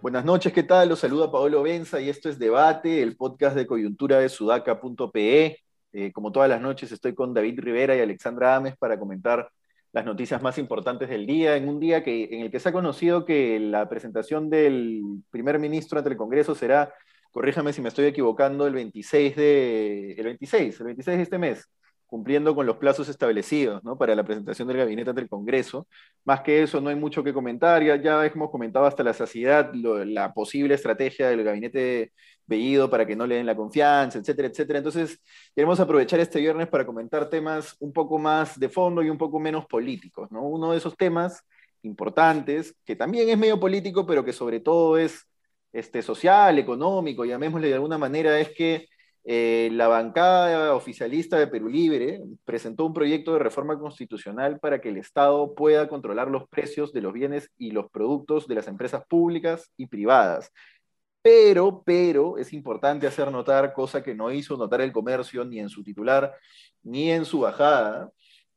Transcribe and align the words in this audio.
Buenas 0.00 0.24
noches, 0.24 0.52
¿qué 0.52 0.62
tal? 0.64 0.88
Los 0.88 0.98
saluda 0.98 1.30
Paolo 1.30 1.62
Benza 1.62 2.00
y 2.00 2.08
esto 2.08 2.28
es 2.28 2.38
Debate, 2.38 3.02
el 3.02 3.16
podcast 3.16 3.54
de 3.54 3.66
coyuntura 3.66 4.18
de 4.18 4.28
sudaca.pe. 4.28 5.58
Eh, 5.92 6.12
como 6.12 6.32
todas 6.32 6.48
las 6.48 6.60
noches 6.60 6.90
estoy 6.90 7.14
con 7.14 7.32
David 7.32 7.60
Rivera 7.60 7.94
y 7.94 8.00
Alexandra 8.00 8.56
Ames 8.56 8.76
para 8.76 8.98
comentar 8.98 9.50
las 9.92 10.04
noticias 10.04 10.40
más 10.42 10.58
importantes 10.58 11.08
del 11.08 11.26
día, 11.26 11.56
en 11.56 11.68
un 11.68 11.80
día 11.80 12.02
que, 12.02 12.24
en 12.32 12.40
el 12.40 12.50
que 12.50 12.60
se 12.60 12.68
ha 12.68 12.72
conocido 12.72 13.24
que 13.24 13.58
la 13.60 13.88
presentación 13.88 14.50
del 14.50 15.02
primer 15.30 15.58
ministro 15.58 15.98
ante 15.98 16.10
el 16.10 16.16
Congreso 16.16 16.54
será, 16.54 16.92
corríjame 17.30 17.72
si 17.72 17.80
me 17.82 17.88
estoy 17.88 18.06
equivocando, 18.06 18.66
el 18.66 18.74
26 18.74 19.36
de, 19.36 20.12
el 20.12 20.24
26, 20.24 20.80
el 20.80 20.86
26 20.86 21.16
de 21.16 21.22
este 21.22 21.38
mes 21.38 21.68
cumpliendo 22.10 22.56
con 22.56 22.66
los 22.66 22.76
plazos 22.76 23.08
establecidos 23.08 23.82
¿no? 23.84 23.96
para 23.96 24.16
la 24.16 24.24
presentación 24.24 24.66
del 24.66 24.78
gabinete 24.78 25.10
ante 25.10 25.22
el 25.22 25.28
Congreso. 25.28 25.86
Más 26.24 26.40
que 26.40 26.62
eso, 26.64 26.80
no 26.80 26.90
hay 26.90 26.96
mucho 26.96 27.22
que 27.22 27.32
comentar. 27.32 27.82
Ya, 27.84 28.26
hemos 28.26 28.50
comentado 28.50 28.84
hasta 28.84 29.04
la 29.04 29.14
saciedad 29.14 29.72
la 29.72 30.34
posible 30.34 30.74
estrategia 30.74 31.28
del 31.28 31.44
gabinete 31.44 32.12
Bellido 32.46 32.90
para 32.90 33.06
que 33.06 33.14
no 33.14 33.28
le 33.28 33.36
den 33.36 33.46
la 33.46 33.54
confianza, 33.54 34.18
etcétera, 34.18 34.48
etcétera. 34.48 34.78
Entonces, 34.78 35.20
queremos 35.54 35.78
aprovechar 35.78 36.18
este 36.18 36.40
viernes 36.40 36.66
para 36.66 36.84
comentar 36.84 37.30
temas 37.30 37.76
un 37.78 37.92
poco 37.92 38.18
más 38.18 38.58
de 38.58 38.68
fondo 38.68 39.04
y 39.04 39.08
un 39.08 39.18
poco 39.18 39.38
menos 39.38 39.66
políticos. 39.66 40.32
¿no? 40.32 40.42
Uno 40.42 40.72
de 40.72 40.78
esos 40.78 40.96
temas 40.96 41.44
importantes, 41.82 42.74
que 42.84 42.96
también 42.96 43.28
es 43.28 43.38
medio 43.38 43.60
político, 43.60 44.04
pero 44.04 44.24
que 44.24 44.32
sobre 44.32 44.58
todo 44.58 44.98
es 44.98 45.29
este, 45.72 46.02
social, 46.02 46.58
económico, 46.58 47.24
llamémosle 47.24 47.68
de 47.68 47.74
alguna 47.74 47.98
manera, 47.98 48.38
es 48.40 48.50
que 48.50 48.88
eh, 49.24 49.68
la 49.72 49.88
bancada 49.88 50.74
oficialista 50.74 51.38
de 51.38 51.46
Perú 51.46 51.68
Libre 51.68 52.20
presentó 52.44 52.86
un 52.86 52.94
proyecto 52.94 53.34
de 53.34 53.38
reforma 53.40 53.78
constitucional 53.78 54.58
para 54.58 54.80
que 54.80 54.88
el 54.88 54.96
Estado 54.96 55.54
pueda 55.54 55.88
controlar 55.88 56.30
los 56.30 56.48
precios 56.48 56.92
de 56.92 57.02
los 57.02 57.12
bienes 57.12 57.50
y 57.58 57.70
los 57.72 57.90
productos 57.90 58.48
de 58.48 58.54
las 58.54 58.66
empresas 58.68 59.04
públicas 59.06 59.70
y 59.76 59.86
privadas. 59.86 60.50
Pero, 61.22 61.82
pero, 61.84 62.38
es 62.38 62.52
importante 62.54 63.06
hacer 63.06 63.30
notar, 63.30 63.74
cosa 63.74 64.02
que 64.02 64.14
no 64.14 64.32
hizo 64.32 64.56
notar 64.56 64.80
el 64.80 64.92
comercio 64.92 65.44
ni 65.44 65.58
en 65.58 65.68
su 65.68 65.82
titular, 65.84 66.34
ni 66.82 67.10
en 67.10 67.26
su 67.26 67.40
bajada. 67.40 68.10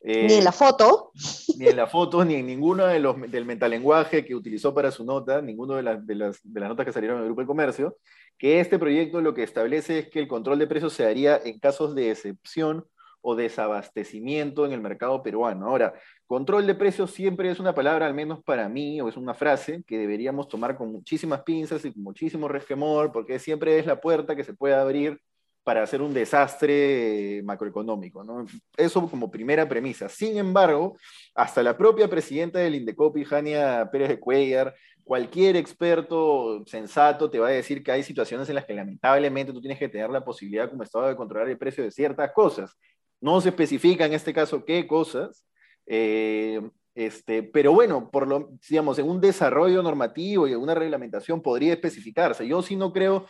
Eh, 0.05 0.27
ni 0.27 0.33
en 0.33 0.43
la 0.43 0.51
foto. 0.51 1.11
Ni 1.57 1.67
en 1.67 1.77
la 1.77 1.87
foto, 1.87 2.25
ni 2.25 2.35
en 2.35 2.45
ninguno 2.45 2.85
de 2.85 2.99
los, 2.99 3.15
del 3.31 3.45
metalenguaje 3.45 4.25
que 4.25 4.35
utilizó 4.35 4.73
para 4.73 4.91
su 4.91 5.05
nota, 5.05 5.41
ninguno 5.41 5.75
de, 5.75 5.83
las, 5.83 6.05
de 6.05 6.15
las 6.15 6.43
notas 6.69 6.85
que 6.85 6.91
salieron 6.91 7.17
del 7.17 7.27
Grupo 7.27 7.41
de 7.41 7.47
Comercio, 7.47 7.97
que 8.37 8.59
este 8.59 8.77
proyecto 8.77 9.21
lo 9.21 9.33
que 9.33 9.43
establece 9.43 9.99
es 9.99 10.09
que 10.09 10.19
el 10.19 10.27
control 10.27 10.59
de 10.59 10.67
precios 10.67 10.91
se 10.91 11.05
haría 11.05 11.39
en 11.43 11.57
casos 11.57 11.95
de 11.95 12.11
excepción 12.11 12.85
o 13.21 13.35
desabastecimiento 13.35 14.65
en 14.65 14.73
el 14.73 14.81
mercado 14.81 15.23
peruano. 15.23 15.67
Ahora, 15.67 15.93
control 16.27 16.67
de 16.67 16.75
precios 16.75 17.11
siempre 17.11 17.49
es 17.49 17.61
una 17.61 17.73
palabra, 17.73 18.05
al 18.05 18.13
menos 18.13 18.43
para 18.43 18.67
mí, 18.67 18.99
o 18.99 19.07
es 19.07 19.15
una 19.15 19.33
frase 19.33 19.83
que 19.87 19.97
deberíamos 19.97 20.49
tomar 20.49 20.75
con 20.75 20.91
muchísimas 20.91 21.43
pinzas 21.43 21.85
y 21.85 21.93
con 21.93 22.03
muchísimo 22.03 22.49
resquemor, 22.49 23.13
porque 23.13 23.39
siempre 23.39 23.79
es 23.79 23.85
la 23.85 24.01
puerta 24.01 24.35
que 24.35 24.43
se 24.43 24.53
puede 24.53 24.75
abrir 24.75 25.21
para 25.63 25.83
hacer 25.83 26.01
un 26.01 26.13
desastre 26.13 27.41
macroeconómico. 27.43 28.23
¿no? 28.23 28.45
Eso 28.75 29.09
como 29.09 29.31
primera 29.31 29.67
premisa. 29.67 30.09
Sin 30.09 30.37
embargo, 30.37 30.97
hasta 31.33 31.63
la 31.63 31.77
propia 31.77 32.07
presidenta 32.07 32.59
del 32.59 32.75
Indecopi, 32.75 33.23
Jania 33.23 33.89
Pérez 33.91 34.09
de 34.09 34.19
Cuellar, 34.19 34.75
cualquier 35.03 35.55
experto 35.55 36.63
sensato 36.65 37.29
te 37.29 37.39
va 37.39 37.47
a 37.47 37.51
decir 37.51 37.83
que 37.83 37.91
hay 37.91 38.03
situaciones 38.03 38.47
en 38.49 38.55
las 38.55 38.65
que 38.65 38.73
lamentablemente 38.73 39.53
tú 39.53 39.61
tienes 39.61 39.79
que 39.79 39.89
tener 39.89 40.09
la 40.09 40.23
posibilidad 40.23 40.69
como 40.69 40.83
Estado 40.83 41.07
de 41.07 41.15
controlar 41.15 41.49
el 41.49 41.57
precio 41.57 41.83
de 41.83 41.91
ciertas 41.91 42.31
cosas. 42.31 42.77
No 43.21 43.39
se 43.41 43.49
especifica 43.49 44.05
en 44.05 44.13
este 44.13 44.33
caso 44.33 44.65
qué 44.65 44.85
cosas, 44.85 45.45
eh, 45.85 46.61
este, 46.95 47.41
pero 47.41 47.73
bueno, 47.73 48.09
por 48.11 48.27
lo, 48.27 48.51
digamos, 48.69 48.99
en 48.99 49.09
un 49.09 49.19
desarrollo 49.19 49.81
normativo 49.81 50.47
y 50.47 50.53
en 50.53 50.59
una 50.59 50.75
reglamentación 50.75 51.41
podría 51.41 51.73
especificarse. 51.73 52.47
Yo 52.47 52.61
sí 52.61 52.75
no 52.75 52.93
creo 52.93 53.25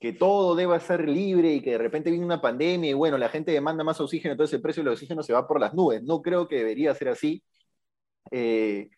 que 0.00 0.12
todo 0.12 0.54
deba 0.54 0.78
ser 0.80 1.08
libre 1.08 1.52
y 1.54 1.60
que 1.60 1.72
de 1.72 1.78
repente 1.78 2.10
viene 2.10 2.24
una 2.24 2.40
pandemia 2.40 2.90
y 2.90 2.94
bueno, 2.94 3.18
la 3.18 3.28
gente 3.28 3.52
demanda 3.52 3.82
más 3.84 4.00
oxígeno, 4.00 4.32
entonces 4.32 4.54
el 4.54 4.62
precio 4.62 4.82
del 4.82 4.92
oxígeno 4.92 5.22
se 5.22 5.32
va 5.32 5.46
por 5.46 5.60
las 5.60 5.74
nubes. 5.74 6.02
No 6.02 6.22
creo 6.22 6.46
que 6.48 6.56
debería 6.56 6.94
ser 6.94 7.08
así. 7.08 7.42
Eh, 8.30 8.90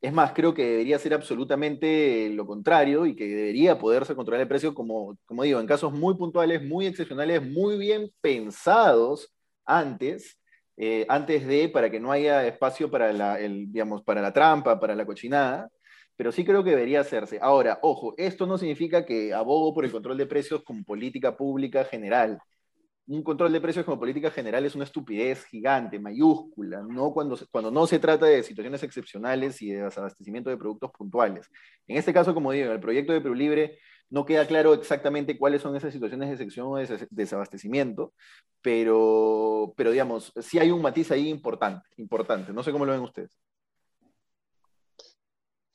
es 0.00 0.12
más, 0.12 0.32
creo 0.34 0.52
que 0.52 0.64
debería 0.64 0.98
ser 0.98 1.14
absolutamente 1.14 2.28
lo 2.30 2.46
contrario 2.46 3.06
y 3.06 3.16
que 3.16 3.26
debería 3.26 3.78
poderse 3.78 4.14
controlar 4.14 4.42
el 4.42 4.48
precio, 4.48 4.74
como, 4.74 5.16
como 5.24 5.44
digo, 5.44 5.60
en 5.60 5.66
casos 5.66 5.92
muy 5.92 6.14
puntuales, 6.16 6.62
muy 6.62 6.86
excepcionales, 6.86 7.42
muy 7.42 7.78
bien 7.78 8.10
pensados 8.20 9.34
antes, 9.64 10.38
eh, 10.76 11.06
antes 11.08 11.46
de, 11.46 11.70
para 11.70 11.90
que 11.90 12.00
no 12.00 12.12
haya 12.12 12.46
espacio 12.46 12.90
para 12.90 13.12
la, 13.14 13.40
el, 13.40 13.72
digamos, 13.72 14.02
para 14.02 14.20
la 14.20 14.32
trampa, 14.32 14.78
para 14.78 14.94
la 14.94 15.06
cochinada, 15.06 15.70
pero 16.16 16.32
sí 16.32 16.44
creo 16.44 16.64
que 16.64 16.70
debería 16.70 17.00
hacerse. 17.00 17.38
Ahora, 17.40 17.78
ojo, 17.82 18.14
esto 18.16 18.46
no 18.46 18.58
significa 18.58 19.04
que 19.04 19.34
abogo 19.34 19.74
por 19.74 19.84
el 19.84 19.92
control 19.92 20.16
de 20.16 20.26
precios 20.26 20.62
como 20.64 20.84
política 20.84 21.36
pública 21.36 21.84
general 21.84 22.40
un 23.06 23.22
control 23.22 23.52
de 23.52 23.60
precios 23.60 23.84
como 23.84 23.98
política 23.98 24.30
general 24.30 24.64
es 24.64 24.74
una 24.74 24.84
estupidez 24.84 25.44
gigante, 25.44 25.98
mayúscula, 25.98 26.82
no 26.82 27.12
cuando, 27.12 27.38
cuando 27.50 27.70
no 27.70 27.86
se 27.86 27.98
trata 27.98 28.26
de 28.26 28.42
situaciones 28.42 28.82
excepcionales 28.82 29.60
y 29.60 29.70
de 29.70 29.82
desabastecimiento 29.82 30.50
de 30.50 30.56
productos 30.56 30.90
puntuales. 30.92 31.50
En 31.86 31.96
este 31.98 32.14
caso, 32.14 32.32
como 32.32 32.52
digo, 32.52 32.66
en 32.66 32.72
el 32.72 32.80
proyecto 32.80 33.12
de 33.12 33.20
Perú 33.20 33.34
Libre 33.34 33.78
no 34.08 34.24
queda 34.24 34.46
claro 34.46 34.74
exactamente 34.74 35.36
cuáles 35.38 35.60
son 35.60 35.76
esas 35.76 35.92
situaciones 35.92 36.28
de 36.28 36.34
excepción 36.34 36.66
o 36.68 36.76
de 36.76 37.06
desabastecimiento, 37.10 38.14
pero, 38.62 39.74
pero 39.76 39.90
digamos, 39.90 40.32
sí 40.40 40.58
hay 40.58 40.70
un 40.70 40.80
matiz 40.80 41.10
ahí 41.10 41.28
importante, 41.28 41.86
importante. 41.96 42.52
No 42.52 42.62
sé 42.62 42.72
cómo 42.72 42.86
lo 42.86 42.92
ven 42.92 43.02
ustedes. 43.02 43.38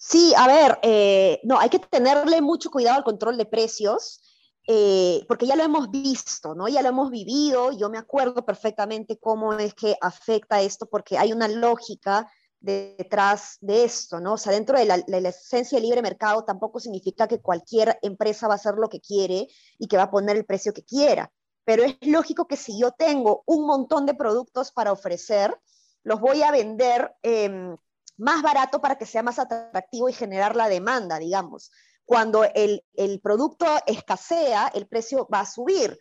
Sí, 0.01 0.33
a 0.37 0.47
ver, 0.47 0.79
eh, 0.81 1.41
no, 1.43 1.59
hay 1.59 1.69
que 1.69 1.79
tenerle 1.79 2.41
mucho 2.41 2.71
cuidado 2.71 2.97
al 2.97 3.03
control 3.03 3.37
de 3.37 3.45
precios. 3.45 4.21
Eh, 4.71 5.25
porque 5.27 5.47
ya 5.47 5.55
lo 5.55 5.63
hemos 5.63 5.89
visto, 5.89 6.53
¿no? 6.53 6.67
Ya 6.67 6.81
lo 6.83 6.89
hemos 6.89 7.09
vivido, 7.09 7.71
yo 7.71 7.89
me 7.89 7.97
acuerdo 7.97 8.45
perfectamente 8.45 9.17
cómo 9.19 9.53
es 9.53 9.73
que 9.73 9.97
afecta 9.99 10.61
esto, 10.61 10.85
porque 10.85 11.17
hay 11.17 11.33
una 11.33 11.47
lógica 11.47 12.29
detrás 12.59 13.57
de 13.61 13.83
esto, 13.83 14.19
¿no? 14.19 14.33
O 14.33 14.37
sea, 14.37 14.53
dentro 14.53 14.77
de 14.77 14.85
la, 14.85 15.29
esencia 15.29 15.79
libre 15.79 16.01
mercado 16.01 16.45
tampoco 16.45 16.79
significa 16.79 17.27
que 17.27 17.41
cualquier 17.41 17.97
empresa 18.01 18.47
va 18.47 18.53
a 18.53 18.57
hacer 18.57 18.75
lo 18.75 18.89
que 18.89 19.01
quiere 19.01 19.47
y 19.79 19.87
que 19.87 19.97
va 19.97 20.03
a 20.03 20.11
poner 20.11 20.37
el 20.37 20.45
precio 20.45 20.71
que 20.71 20.83
quiera, 20.83 21.31
pero 21.65 21.83
es 21.83 21.97
lógico 22.01 22.47
que 22.47 22.57
si 22.57 22.79
yo 22.79 22.91
tengo 22.91 23.43
un 23.47 23.65
montón 23.65 24.05
de 24.05 24.13
productos 24.13 24.71
para 24.71 24.91
ofrecer, 24.91 25.59
los 26.03 26.19
voy 26.21 26.43
a 26.43 26.51
vender 26.51 27.11
em, 27.23 27.75
más 28.19 28.41
barato 28.41 28.81
para 28.81 28.97
que 28.97 29.05
sea 29.05 29.23
más 29.23 29.39
atractivo 29.39 30.09
y 30.09 30.13
generar 30.13 30.55
la 30.55 30.69
demanda, 30.69 31.17
digamos 31.17 31.71
cuando 32.09 32.43
el, 32.43 32.81
producto 33.21 33.67
escasea, 33.85 34.71
el 34.73 34.87
precio 34.87 35.27
va 35.31 35.41
a 35.41 35.45
subir. 35.45 35.95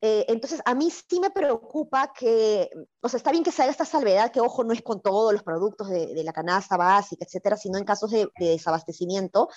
Eh, 0.00 0.24
entonces, 0.26 0.60
a 0.64 0.74
mí 0.74 0.90
sí 0.90 1.20
me 1.20 1.30
preocupa 1.30 2.12
que, 2.12 2.68
o 3.00 3.08
sea, 3.08 3.18
está 3.18 3.30
bien 3.30 3.44
que 3.44 3.52
se 3.52 3.62
haga 3.62 3.70
esta 3.70 3.84
salvedad, 3.84 4.32
que 4.32 4.40
ojo, 4.40 4.64
no 4.64 4.72
es 4.72 4.82
con 4.82 5.00
todos 5.00 5.32
los 5.32 5.44
productos 5.44 5.88
de, 5.88 6.20
la 6.24 6.32
canasta 6.32 6.76
básica, 6.76 7.24
etcétera, 7.24 7.56
sino 7.56 7.78
en 7.78 7.84
casos 7.84 8.10
de, 8.10 8.28
desabastecimiento, 8.40 9.48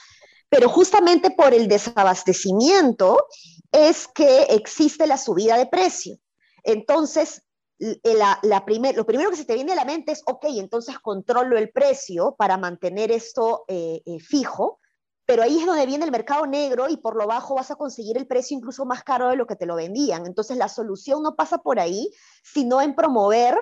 pero 0.48 0.70
justamente 0.70 1.32
por 1.32 1.56
el 1.56 1.68
desabastecimiento 1.68 3.26
es 3.72 4.08
que 4.08 4.44
existe 4.44 5.08
la 5.08 5.18
subida 5.18 5.58
de 5.58 5.66
precio. 5.66 6.18
Entonces, 6.62 7.42
la, 7.80 8.40
lo 8.44 8.66
primero 8.66 9.30
que 9.30 9.38
se 9.38 9.46
te 9.46 9.56
viene 9.56 9.72
a 9.72 9.76
la 9.76 9.86
mente 9.86 10.12
es, 10.12 10.22
ok, 10.26 10.46
entonces 10.50 11.00
controlo 11.00 11.58
el 11.58 11.72
precio 11.72 12.36
para 12.38 12.58
mantener 12.58 13.12
esto 13.12 13.64
eh, 13.68 14.02
eh, 14.06 14.20
fijo, 14.20 14.80
pero 15.26 15.44
ahí 15.44 15.60
es 15.60 15.66
donde 15.66 15.86
viene 15.86 16.06
el 16.06 16.12
mercado 16.12 16.46
negro 16.46 16.90
y 16.90 16.98
por 16.98 17.16
lo 17.16 17.28
bajo 17.28 17.56
vas 17.56 17.72
a 17.72 17.76
conseguir 17.76 18.18
el 18.18 18.28
precio 18.28 18.58
incluso 18.58 18.86
más 18.86 19.04
caro 19.04 19.30
de 19.30 19.36
lo 19.36 19.46
que 19.46 19.56
te 19.56 19.66
lo 19.66 19.76
vendían. 19.76 20.26
Entonces 20.26 20.58
la 20.58 20.68
solución 20.68 21.22
no 21.22 21.36
pasa 21.36 21.60
por 21.60 21.80
ahí, 21.80 22.12
sino 22.44 22.82
en 22.82 22.96
promover, 22.96 23.56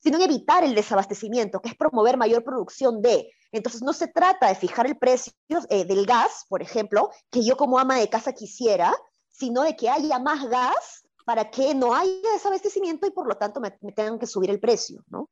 sino 0.00 0.16
en 0.16 0.24
evitar 0.24 0.64
el 0.64 0.74
desabastecimiento, 0.74 1.60
que 1.62 1.70
es 1.70 1.76
promover 1.76 2.16
mayor 2.16 2.42
producción 2.42 3.00
de. 3.00 3.30
Entonces 3.52 3.82
no 3.82 3.92
se 3.92 4.08
trata 4.08 4.48
de 4.48 4.56
fijar 4.56 4.86
el 4.86 4.98
precio 4.98 5.32
eh, 5.68 5.84
del 5.84 6.06
gas, 6.06 6.44
por 6.48 6.60
ejemplo, 6.60 7.10
que 7.30 7.44
yo 7.44 7.56
como 7.56 7.78
ama 7.78 7.98
de 7.98 8.10
casa 8.10 8.32
quisiera, 8.32 8.92
sino 9.28 9.62
de 9.62 9.76
que 9.76 9.88
haya 9.88 10.18
más 10.18 10.48
gas 10.48 11.01
para 11.24 11.50
que 11.50 11.74
no 11.74 11.94
haya 11.94 12.32
desabastecimiento 12.32 13.06
y 13.06 13.10
por 13.10 13.26
lo 13.26 13.36
tanto 13.36 13.60
me, 13.60 13.70
tengan 13.92 14.18
que 14.18 14.26
subir 14.26 14.50
el 14.50 14.60
precio, 14.60 15.02
¿no? 15.08 15.30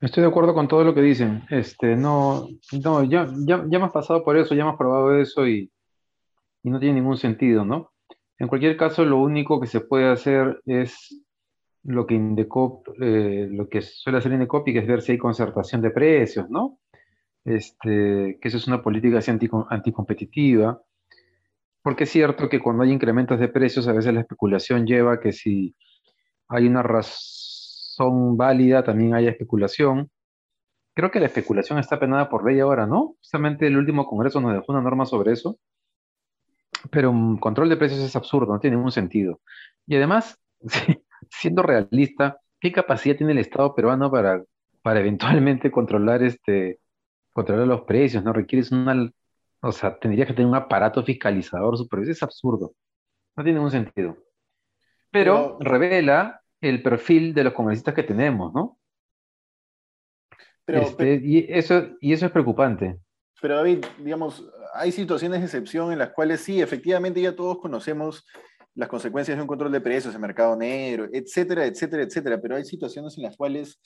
Estoy 0.00 0.22
de 0.22 0.28
acuerdo 0.28 0.52
con 0.52 0.68
todo 0.68 0.84
lo 0.84 0.94
que 0.94 1.00
dicen. 1.00 1.44
Este, 1.48 1.96
no, 1.96 2.46
no, 2.82 3.04
ya, 3.04 3.26
ya, 3.46 3.64
ya 3.66 3.78
hemos 3.78 3.92
pasado 3.92 4.22
por 4.22 4.36
eso, 4.36 4.54
ya 4.54 4.62
hemos 4.62 4.76
probado 4.76 5.18
eso 5.18 5.46
y, 5.46 5.72
y 6.62 6.70
no 6.70 6.78
tiene 6.78 6.96
ningún 6.96 7.16
sentido, 7.16 7.64
¿no? 7.64 7.92
En 8.38 8.48
cualquier 8.48 8.76
caso, 8.76 9.04
lo 9.04 9.18
único 9.18 9.60
que 9.60 9.66
se 9.66 9.80
puede 9.80 10.10
hacer 10.10 10.60
es 10.66 11.22
lo 11.84 12.06
que 12.06 12.14
Indecop, 12.14 12.88
eh, 13.00 13.48
lo 13.50 13.68
que 13.68 13.82
suele 13.82 14.18
hacer 14.18 14.32
Indecop, 14.32 14.64
que 14.64 14.78
es 14.78 14.86
ver 14.86 15.02
si 15.02 15.12
hay 15.12 15.18
concertación 15.18 15.82
de 15.82 15.90
precios, 15.90 16.48
¿no? 16.50 16.80
Este, 17.44 18.38
que 18.40 18.48
eso 18.48 18.56
es 18.56 18.66
una 18.66 18.82
política 18.82 19.18
así 19.18 19.30
anticompetitiva. 19.30 20.82
Porque 21.84 22.04
es 22.04 22.10
cierto 22.10 22.48
que 22.48 22.60
cuando 22.60 22.82
hay 22.82 22.92
incrementos 22.92 23.38
de 23.38 23.48
precios, 23.48 23.86
a 23.88 23.92
veces 23.92 24.14
la 24.14 24.20
especulación 24.20 24.86
lleva 24.86 25.20
que 25.20 25.32
si 25.32 25.76
hay 26.48 26.66
una 26.66 26.82
razón 26.82 28.38
válida, 28.38 28.82
también 28.82 29.14
hay 29.14 29.26
especulación. 29.26 30.10
Creo 30.94 31.10
que 31.10 31.20
la 31.20 31.26
especulación 31.26 31.78
está 31.78 32.00
penada 32.00 32.30
por 32.30 32.50
ley 32.50 32.58
ahora, 32.58 32.86
¿no? 32.86 33.16
Justamente 33.18 33.66
el 33.66 33.76
último 33.76 34.06
Congreso 34.06 34.40
nos 34.40 34.54
dejó 34.54 34.72
una 34.72 34.80
norma 34.80 35.04
sobre 35.04 35.32
eso. 35.32 35.58
Pero 36.90 37.10
un 37.10 37.36
control 37.36 37.68
de 37.68 37.76
precios 37.76 38.00
es 38.00 38.16
absurdo, 38.16 38.54
no 38.54 38.60
tiene 38.60 38.76
ningún 38.76 38.90
sentido. 38.90 39.42
Y 39.86 39.96
además, 39.96 40.40
siendo 41.30 41.62
realista, 41.62 42.40
¿qué 42.60 42.72
capacidad 42.72 43.16
tiene 43.16 43.32
el 43.32 43.38
Estado 43.40 43.74
peruano 43.74 44.10
para, 44.10 44.42
para 44.80 45.00
eventualmente 45.00 45.70
controlar, 45.70 46.22
este, 46.22 46.80
controlar 47.34 47.66
los 47.66 47.82
precios? 47.82 48.24
¿No? 48.24 48.32
Requieres 48.32 48.72
una, 48.72 49.12
o 49.64 49.72
sea, 49.72 49.98
tendría 49.98 50.26
que 50.26 50.34
tener 50.34 50.46
un 50.46 50.54
aparato 50.54 51.02
fiscalizador 51.02 51.76
supervisor. 51.78 52.12
Es 52.12 52.22
absurdo. 52.22 52.74
No 53.36 53.42
tiene 53.42 53.58
ningún 53.58 53.70
sentido. 53.70 54.16
Pero, 55.10 55.58
revela 55.60 56.42
el 56.60 56.82
perfil 56.82 57.34
de 57.34 57.44
los 57.44 57.52
congresistas 57.52 57.94
que 57.94 58.02
tenemos, 58.02 58.52
¿no? 58.52 58.78
Este, 60.66 61.20
y, 61.22 61.46
eso, 61.48 61.88
y 62.00 62.12
eso 62.12 62.26
es 62.26 62.32
preocupante. 62.32 62.98
Pero 63.40 63.56
David, 63.56 63.84
digamos, 63.98 64.46
hay 64.74 64.92
situaciones 64.92 65.40
de 65.40 65.46
excepción 65.46 65.92
en 65.92 65.98
las 65.98 66.10
cuales 66.10 66.40
sí, 66.40 66.60
efectivamente 66.60 67.20
ya 67.20 67.36
todos 67.36 67.58
conocemos 67.58 68.26
las 68.74 68.88
consecuencias 68.88 69.36
de 69.36 69.42
un 69.42 69.48
control 69.48 69.72
de 69.72 69.80
precios, 69.80 70.14
el 70.14 70.20
mercado 70.20 70.56
negro, 70.56 71.06
etcétera, 71.12 71.64
etcétera, 71.66 72.02
etcétera, 72.02 72.40
pero 72.40 72.56
hay 72.56 72.64
situaciones 72.64 73.16
en 73.16 73.24
las 73.24 73.36
cuales 73.36 73.78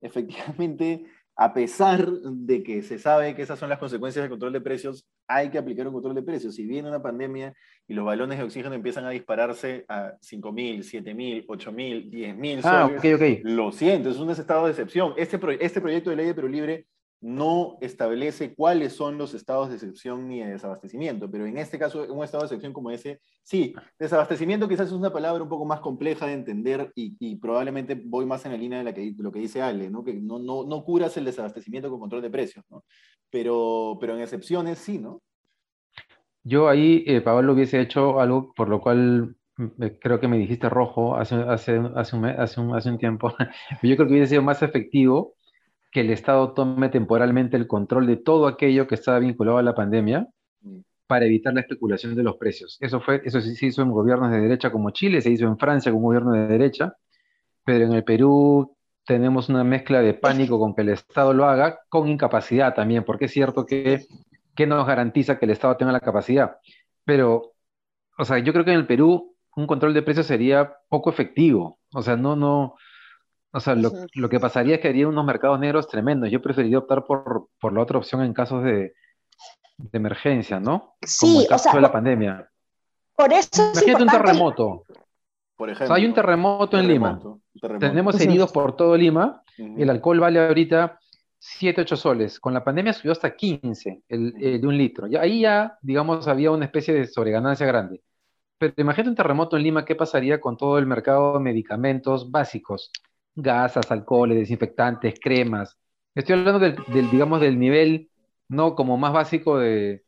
efectivamente 0.00 1.04
a 1.40 1.54
pesar 1.54 2.10
de 2.10 2.64
que 2.64 2.82
se 2.82 2.98
sabe 2.98 3.36
que 3.36 3.42
esas 3.42 3.60
son 3.60 3.68
las 3.68 3.78
consecuencias 3.78 4.24
del 4.24 4.30
control 4.30 4.52
de 4.52 4.60
precios, 4.60 5.06
hay 5.28 5.50
que 5.50 5.58
aplicar 5.58 5.86
un 5.86 5.92
control 5.92 6.16
de 6.16 6.24
precios. 6.24 6.56
Si 6.56 6.66
viene 6.66 6.88
una 6.88 7.00
pandemia 7.00 7.54
y 7.86 7.94
los 7.94 8.04
balones 8.04 8.38
de 8.38 8.44
oxígeno 8.44 8.74
empiezan 8.74 9.04
a 9.04 9.10
dispararse 9.10 9.84
a 9.88 10.14
5.000, 10.20 10.80
7.000, 10.80 11.46
8.000, 11.46 12.10
10.000 12.10 12.60
ah, 12.64 12.90
okay, 12.92 13.14
okay. 13.14 13.40
lo 13.44 13.70
siento, 13.70 14.10
es 14.10 14.18
un 14.18 14.30
estado 14.30 14.64
de 14.64 14.72
excepción. 14.72 15.14
Este, 15.16 15.38
este 15.60 15.80
proyecto 15.80 16.10
de 16.10 16.16
ley 16.16 16.26
de 16.26 16.34
Perú 16.34 16.48
Libre 16.48 16.86
no 17.20 17.78
establece 17.80 18.54
cuáles 18.54 18.92
son 18.92 19.18
los 19.18 19.34
estados 19.34 19.68
de 19.68 19.74
excepción 19.74 20.28
ni 20.28 20.40
de 20.40 20.52
desabastecimiento, 20.52 21.28
pero 21.30 21.46
en 21.46 21.58
este 21.58 21.78
caso, 21.78 22.06
un 22.12 22.22
estado 22.22 22.42
de 22.42 22.46
excepción 22.46 22.72
como 22.72 22.90
ese, 22.90 23.20
sí, 23.42 23.74
desabastecimiento 23.98 24.68
quizás 24.68 24.86
es 24.86 24.92
una 24.92 25.12
palabra 25.12 25.42
un 25.42 25.48
poco 25.48 25.64
más 25.64 25.80
compleja 25.80 26.26
de 26.26 26.34
entender 26.34 26.92
y, 26.94 27.36
probablemente 27.36 27.94
voy 27.94 28.24
más 28.24 28.44
en 28.44 28.52
la 28.52 28.58
línea 28.58 28.78
de, 28.78 28.84
la 28.84 28.94
que, 28.94 29.14
lo 29.18 29.32
que 29.32 29.40
dice 29.40 29.60
Ale, 29.62 29.90
¿no? 29.90 30.04
que 30.04 30.14
no, 30.14 30.38
no, 30.38 30.64
no 30.64 30.84
curas 30.84 31.16
el 31.16 31.24
desabastecimiento 31.24 31.90
con 31.90 32.00
control 32.00 32.22
de 32.22 32.30
precios, 32.30 32.64
¿no? 32.70 32.84
pero, 33.30 33.98
pero 34.00 34.14
en 34.14 34.22
excepciones 34.22 34.78
sí, 34.78 34.98
¿no? 34.98 35.22
Yo 36.44 36.68
ahí, 36.68 37.04
eh, 37.06 37.20
Pablo, 37.20 37.52
hubiese 37.52 37.80
hecho 37.80 38.20
algo 38.20 38.52
por 38.54 38.68
lo 38.68 38.80
cual 38.80 39.36
mm, 39.56 39.82
eh, 39.82 39.98
creo 40.00 40.20
que 40.20 40.28
me 40.28 40.38
dijiste 40.38 40.68
rojo 40.68 41.16
hace, 41.16 41.34
hace, 41.34 41.80
hace, 41.96 42.16
un, 42.16 42.24
hace, 42.26 42.60
un, 42.60 42.76
hace 42.76 42.90
un 42.90 42.98
tiempo, 42.98 43.34
yo 43.82 43.96
creo 43.96 44.06
que 44.06 44.14
hubiese 44.14 44.30
sido 44.30 44.42
más 44.42 44.62
efectivo 44.62 45.34
que 45.90 46.00
el 46.00 46.10
Estado 46.10 46.52
tome 46.52 46.88
temporalmente 46.88 47.56
el 47.56 47.66
control 47.66 48.06
de 48.06 48.16
todo 48.16 48.46
aquello 48.46 48.86
que 48.86 48.94
estaba 48.94 49.18
vinculado 49.18 49.58
a 49.58 49.62
la 49.62 49.74
pandemia 49.74 50.28
mm. 50.60 50.78
para 51.06 51.26
evitar 51.26 51.54
la 51.54 51.60
especulación 51.60 52.14
de 52.14 52.22
los 52.22 52.36
precios. 52.36 52.76
Eso, 52.80 53.00
fue, 53.00 53.22
eso 53.24 53.40
se 53.40 53.66
hizo 53.66 53.82
en 53.82 53.90
gobiernos 53.90 54.30
de 54.30 54.40
derecha 54.40 54.70
como 54.70 54.90
Chile, 54.90 55.20
se 55.20 55.30
hizo 55.30 55.46
en 55.46 55.58
Francia 55.58 55.92
como 55.92 56.06
gobierno 56.06 56.32
de 56.32 56.46
derecha, 56.46 56.94
pero 57.64 57.86
en 57.86 57.92
el 57.92 58.04
Perú 58.04 58.76
tenemos 59.04 59.48
una 59.48 59.64
mezcla 59.64 60.02
de 60.02 60.14
pánico 60.14 60.58
con 60.58 60.74
que 60.74 60.82
el 60.82 60.90
Estado 60.90 61.32
lo 61.32 61.46
haga, 61.46 61.80
con 61.88 62.08
incapacidad 62.08 62.74
también, 62.74 63.04
porque 63.04 63.24
es 63.24 63.32
cierto 63.32 63.64
que, 63.64 64.04
que 64.54 64.66
nos 64.66 64.86
garantiza 64.86 65.38
que 65.38 65.46
el 65.46 65.52
Estado 65.52 65.76
tenga 65.76 65.92
la 65.92 66.00
capacidad. 66.00 66.58
Pero, 67.04 67.54
o 68.18 68.24
sea, 68.26 68.38
yo 68.38 68.52
creo 68.52 68.66
que 68.66 68.72
en 68.72 68.80
el 68.80 68.86
Perú 68.86 69.34
un 69.56 69.66
control 69.66 69.94
de 69.94 70.02
precios 70.02 70.26
sería 70.26 70.72
poco 70.88 71.10
efectivo. 71.10 71.80
O 71.92 72.02
sea, 72.02 72.16
no, 72.16 72.36
no, 72.36 72.76
o 73.52 73.60
sea, 73.60 73.74
lo, 73.74 73.90
lo, 74.14 74.28
que 74.28 74.40
pasaría 74.40 74.76
es 74.76 74.80
que 74.80 74.88
haría 74.88 75.08
unos 75.08 75.24
mercados 75.24 75.58
negros 75.58 75.88
tremendos. 75.88 76.30
Yo 76.30 76.42
preferiría 76.42 76.78
optar 76.78 77.04
por, 77.04 77.48
por 77.60 77.72
la 77.72 77.80
otra 77.80 77.98
opción 77.98 78.22
en 78.22 78.34
casos 78.34 78.62
de, 78.62 78.94
de 79.78 79.96
emergencia, 79.96 80.60
¿no? 80.60 80.96
Sí, 81.02 81.26
Como 81.26 81.40
el 81.40 81.46
caso 81.48 81.68
o 81.68 81.72
sea, 81.72 81.74
de 81.74 81.80
la 81.80 81.92
pandemia. 81.92 82.50
Por 83.16 83.32
eso 83.32 83.70
Imagínate 83.72 84.02
un 84.02 84.08
terremoto. 84.08 84.84
Por 85.56 85.70
ejemplo, 85.70 85.86
o 85.86 85.88
sea, 85.88 85.96
hay 85.96 86.06
un 86.06 86.14
terremoto, 86.14 86.78
en 86.78 86.88
Lima. 86.88 87.18
terremoto. 87.60 87.86
Tenemos 87.86 88.20
heridos 88.20 88.52
por 88.52 88.76
todo 88.76 88.96
Lima. 88.96 89.42
Uh 89.58 89.62
-huh. 89.62 89.82
El 89.82 89.90
alcohol 89.90 90.20
vale 90.20 90.46
ahorita 90.46 90.98
7, 91.38 91.80
8 91.82 91.96
soles. 91.96 92.38
Con 92.40 92.54
la 92.54 92.62
pandemia 92.62 92.92
subió 92.92 93.12
hasta 93.12 93.34
15 93.34 94.02
el, 94.08 94.34
eh, 94.40 94.58
de 94.58 94.66
un 94.66 94.76
litro. 94.76 95.06
Ya, 95.06 95.20
ahí 95.20 95.40
ya, 95.40 95.78
digamos, 95.80 96.28
había 96.28 96.50
una 96.50 96.64
especie 96.64 96.94
de 96.94 97.06
sobreganancia 97.06 97.66
grande. 97.66 98.02
Pero 98.58 98.74
imagínate 98.76 99.10
un 99.10 99.16
terremoto 99.16 99.56
en 99.56 99.62
Lima, 99.62 99.84
¿qué 99.84 99.94
pasaría 99.94 100.40
con 100.40 100.56
todo 100.56 100.78
el 100.78 100.86
mercado 100.86 101.34
de 101.34 101.40
medicamentos 101.40 102.30
básicos? 102.30 102.90
Gasas, 103.38 103.90
alcoholes, 103.90 104.38
desinfectantes, 104.38 105.14
cremas. 105.20 105.76
Estoy 106.14 106.38
hablando 106.38 106.58
del, 106.58 106.76
del, 106.88 107.10
digamos, 107.10 107.40
del 107.40 107.58
nivel, 107.58 108.10
no 108.48 108.74
como 108.74 108.96
más 108.96 109.12
básico 109.12 109.58
de 109.58 110.02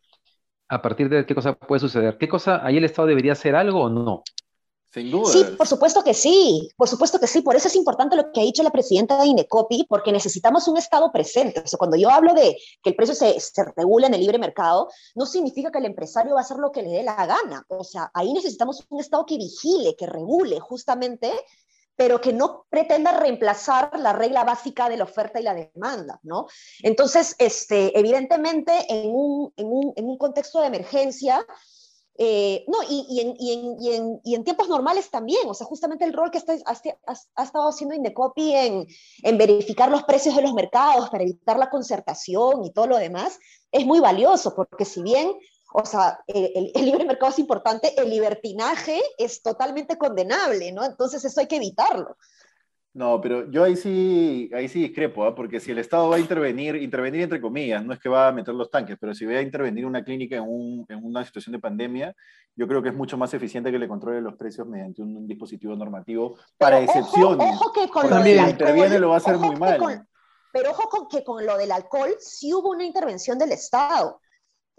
a 0.69 0.83
partir 0.83 1.09
de 1.09 1.27
qué 1.27 1.35
cosa 1.35 1.55
puede 1.55 1.81
suceder. 1.81 2.17
¿Qué 2.17 2.29
cosa, 2.29 2.65
ahí 2.65 2.77
el 2.77 2.85
Estado 2.85 3.09
debería 3.09 3.33
hacer 3.33 3.57
algo 3.57 3.83
o 3.83 3.91
no? 3.91 4.23
Sin 4.93 5.11
duda. 5.11 5.31
Sí, 5.33 5.45
por 5.57 5.69
supuesto 5.69 6.03
que 6.03 6.15
sí, 6.15 6.69
por 6.77 6.89
supuesto 6.89 7.21
que 7.21 7.27
sí. 7.29 7.43
Por 7.43 7.55
eso 7.55 7.69
es 7.69 7.77
importante 7.77 8.17
lo 8.17 8.33
que 8.33 8.41
ha 8.41 8.45
dicho 8.45 8.63
la 8.63 8.71
presidenta 8.71 9.21
de 9.21 9.29
Inecopi, 9.29 9.87
porque 9.89 10.11
necesitamos 10.11 10.67
un 10.67 10.77
Estado 10.77 11.13
presente. 11.13 11.61
O 11.61 11.67
sea, 11.67 11.79
cuando 11.79 11.97
yo 11.97 12.11
hablo 12.11 12.35
de 12.35 12.57
que 12.83 12.91
el 12.91 12.97
precio 12.97 13.15
se, 13.15 13.39
se 13.39 13.65
regula 13.77 14.09
en 14.09 14.15
el 14.15 14.21
libre 14.21 14.39
mercado, 14.39 14.89
no 15.15 15.27
significa 15.27 15.71
que 15.71 15.79
el 15.79 15.87
empresario 15.87 16.35
va 16.35 16.41
a 16.41 16.43
hacer 16.43 16.57
lo 16.57 16.73
que 16.73 16.83
le 16.83 16.91
dé 16.91 17.03
la 17.05 17.27
gana. 17.27 17.65
O 17.69 17.85
sea, 17.85 18.11
ahí 18.15 18.33
necesitamos 18.33 18.85
un 18.91 19.01
Estado 19.01 19.27
que 19.27 19.39
vigile, 19.39 19.95
que 19.97 20.07
regule 20.07 20.59
justamente 20.59 21.33
pero 22.01 22.19
que 22.19 22.33
no 22.33 22.65
pretenda 22.71 23.13
reemplazar 23.13 23.91
la 24.01 24.15
regla 24.15 24.43
básica 24.43 24.89
de 24.89 24.97
la 24.97 25.05
oferta 25.05 25.39
y 25.39 25.43
la 25.43 25.53
demanda, 25.53 26.19
¿no? 26.23 26.47
Entonces, 26.83 27.37
este, 27.39 27.99
evidentemente, 27.99 28.73
en 28.89 29.11
un, 29.11 29.53
en 29.59 29.67
un, 29.67 29.93
en 29.95 30.07
un 30.07 30.17
contexto 30.17 30.63
de 30.63 30.69
emergencia, 30.69 31.45
eh, 32.17 32.65
no, 32.69 32.79
y, 32.89 33.05
y, 33.11 33.21
en, 33.21 33.35
y, 33.39 33.95
en, 33.95 34.21
y, 34.25 34.35
en, 34.35 34.45
tiempos 34.45 34.71
normales 34.71 35.11
también, 35.11 35.47
o 35.47 35.53
sea, 35.53 35.67
justamente 35.67 36.07
el 36.07 36.15
rol 36.15 36.31
que 36.31 36.39
está, 36.39 36.55
ha, 36.65 36.81
ha, 37.37 37.45
estado 37.45 37.69
haciendo 37.69 37.95
Indecopi 37.95 38.55
en, 38.55 38.87
en 39.23 39.37
verificar 39.37 39.91
los 39.91 40.05
precios 40.05 40.35
de 40.35 40.41
los 40.41 40.55
mercados 40.55 41.11
para 41.11 41.25
evitar 41.25 41.59
la 41.59 41.69
concertación 41.69 42.65
y 42.65 42.73
todo 42.73 42.87
lo 42.87 42.97
demás, 42.97 43.39
es 43.71 43.85
muy 43.85 44.01
valioso, 44.01 44.55
porque 44.55 44.87
si 44.87 45.03
bien 45.03 45.35
o 45.73 45.85
sea, 45.85 46.21
el, 46.27 46.73
el, 46.75 46.85
libre 46.85 47.05
mercado 47.05 47.31
es 47.31 47.39
importante, 47.39 47.93
el 48.01 48.11
libertinaje 48.11 49.01
es 49.19 49.43
totalmente 49.43 49.97
condenable, 49.97 50.73
¿no? 50.73 50.85
Entonces 50.85 51.25
eso 51.25 51.41
hay 51.41 51.47
que 51.47 51.57
evitarlo. 51.57 52.17
No, 52.93 53.21
pero 53.21 53.49
yo 53.49 53.63
ahí 53.63 53.77
sí, 53.77 54.51
ahí 54.53 54.69
sí 54.69 54.81
discrepo, 54.81 55.27
¿eh? 55.29 55.33
porque 55.37 55.61
si 55.61 55.71
el 55.71 55.79
Estado 55.79 56.09
va 56.09 56.17
a 56.17 56.21
intervenir, 56.21 56.75
intervenir 56.75 57.23
entre 57.23 57.41
comillas, 57.41 57.85
no 57.85 57.93
es 57.93 58.01
que 58.01 58.09
va 58.09 58.27
a 58.27 58.33
meter 58.33 58.53
los 58.53 58.69
tanques, 58.69 58.97
pero 59.01 59.15
si 59.15 59.25
va 59.25 59.35
a 59.35 59.43
intervenir 59.43 59.87
una 59.87 60.03
clínica 60.03 60.37
en, 60.37 60.43
un, 60.43 60.87
en 60.89 61.05
una 61.05 61.25
situación 61.25 61.53
de 61.53 61.61
pandemia, 61.61 62.17
yo 62.57 62.67
creo 62.67 62.83
que 62.83 62.89
es 62.89 62.95
mucho 62.97 63.17
más 63.17 63.33
eficiente 63.33 63.71
que 63.71 63.79
le 63.79 63.87
controle 63.87 64.21
los 64.21 64.35
precios 64.35 64.67
mediante 64.67 65.03
un, 65.03 65.17
un 65.17 65.29
dispositivo 65.29 65.77
normativo 65.77 66.37
para 66.59 66.81
pero 66.81 66.91
excepciones. 66.91 67.47
Ojo, 67.47 67.67
ojo 67.67 67.73
que 67.73 67.89
con 67.89 68.11
lo 68.11 68.17
del 68.17 68.51
interviene 68.51 68.83
alcohol, 68.83 69.01
lo 69.01 69.09
va 69.11 69.15
a 69.15 69.19
hacer 69.19 69.39
muy 69.39 69.55
mal. 69.55 69.79
Con, 69.79 70.09
pero 70.53 70.71
ojo 70.73 70.89
con 70.89 71.07
que 71.07 71.23
con 71.23 71.47
lo 71.47 71.57
del 71.57 71.71
alcohol 71.71 72.17
sí 72.19 72.53
hubo 72.53 72.71
una 72.71 72.85
intervención 72.85 73.39
del 73.39 73.53
Estado 73.53 74.21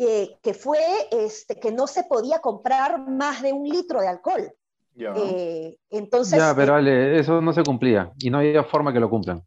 eh, 0.04 0.40
que 0.42 0.56
fue 0.56 0.80
este, 1.12 1.60
que 1.60 1.72
no 1.72 1.86
se 1.86 2.04
podía 2.06 2.40
comprar 2.40 3.08
más 3.08 3.44
de 3.44 3.54
un 3.54 3.70
litro 3.70 4.02
de 4.02 4.08
alcohol. 4.08 4.52
Ya. 4.96 5.14
Eh, 5.16 5.78
entonces, 5.92 6.40
ya, 6.40 6.56
pero 6.56 6.74
Ale, 6.74 7.20
eso 7.20 7.40
no 7.40 7.54
se 7.54 7.62
cumplía 7.62 8.12
y 8.18 8.32
no 8.32 8.40
había 8.40 8.64
forma 8.64 8.92
que 8.92 9.00
lo 9.00 9.12
cumplan. 9.12 9.44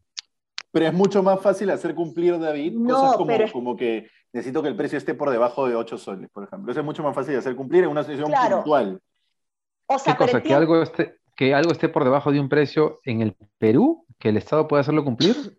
Pero 0.70 0.86
es 0.86 0.94
mucho 0.94 1.24
más 1.24 1.40
fácil 1.40 1.70
hacer 1.70 1.96
cumplir, 1.96 2.38
David, 2.38 2.72
no, 2.72 2.94
cosas 2.94 3.16
como, 3.16 3.26
pero... 3.26 3.52
como 3.52 3.76
que 3.76 4.08
necesito 4.32 4.62
que 4.62 4.68
el 4.68 4.76
precio 4.76 4.96
esté 4.96 5.14
por 5.14 5.30
debajo 5.30 5.66
de 5.66 5.74
8 5.74 5.98
soles, 5.98 6.30
por 6.30 6.44
ejemplo. 6.44 6.70
Eso 6.70 6.80
es 6.80 6.86
mucho 6.86 7.02
más 7.02 7.16
fácil 7.16 7.32
de 7.32 7.38
hacer 7.40 7.56
cumplir 7.56 7.82
en 7.82 7.90
una 7.90 8.04
situación 8.04 8.28
claro. 8.28 8.58
puntual. 8.58 9.00
O 9.86 9.98
sea, 9.98 10.12
¿Qué 10.12 10.18
cosa? 10.24 10.40
¿Que 10.40 10.54
algo, 10.54 10.82
esté, 10.82 11.18
¿Que 11.34 11.52
algo 11.52 11.72
esté 11.72 11.88
por 11.88 12.04
debajo 12.04 12.30
de 12.30 12.38
un 12.38 12.48
precio 12.48 13.00
en 13.04 13.22
el 13.22 13.36
Perú? 13.58 14.06
¿Que 14.20 14.28
el 14.28 14.36
Estado 14.36 14.68
pueda 14.68 14.82
hacerlo 14.82 15.02
cumplir? 15.02 15.58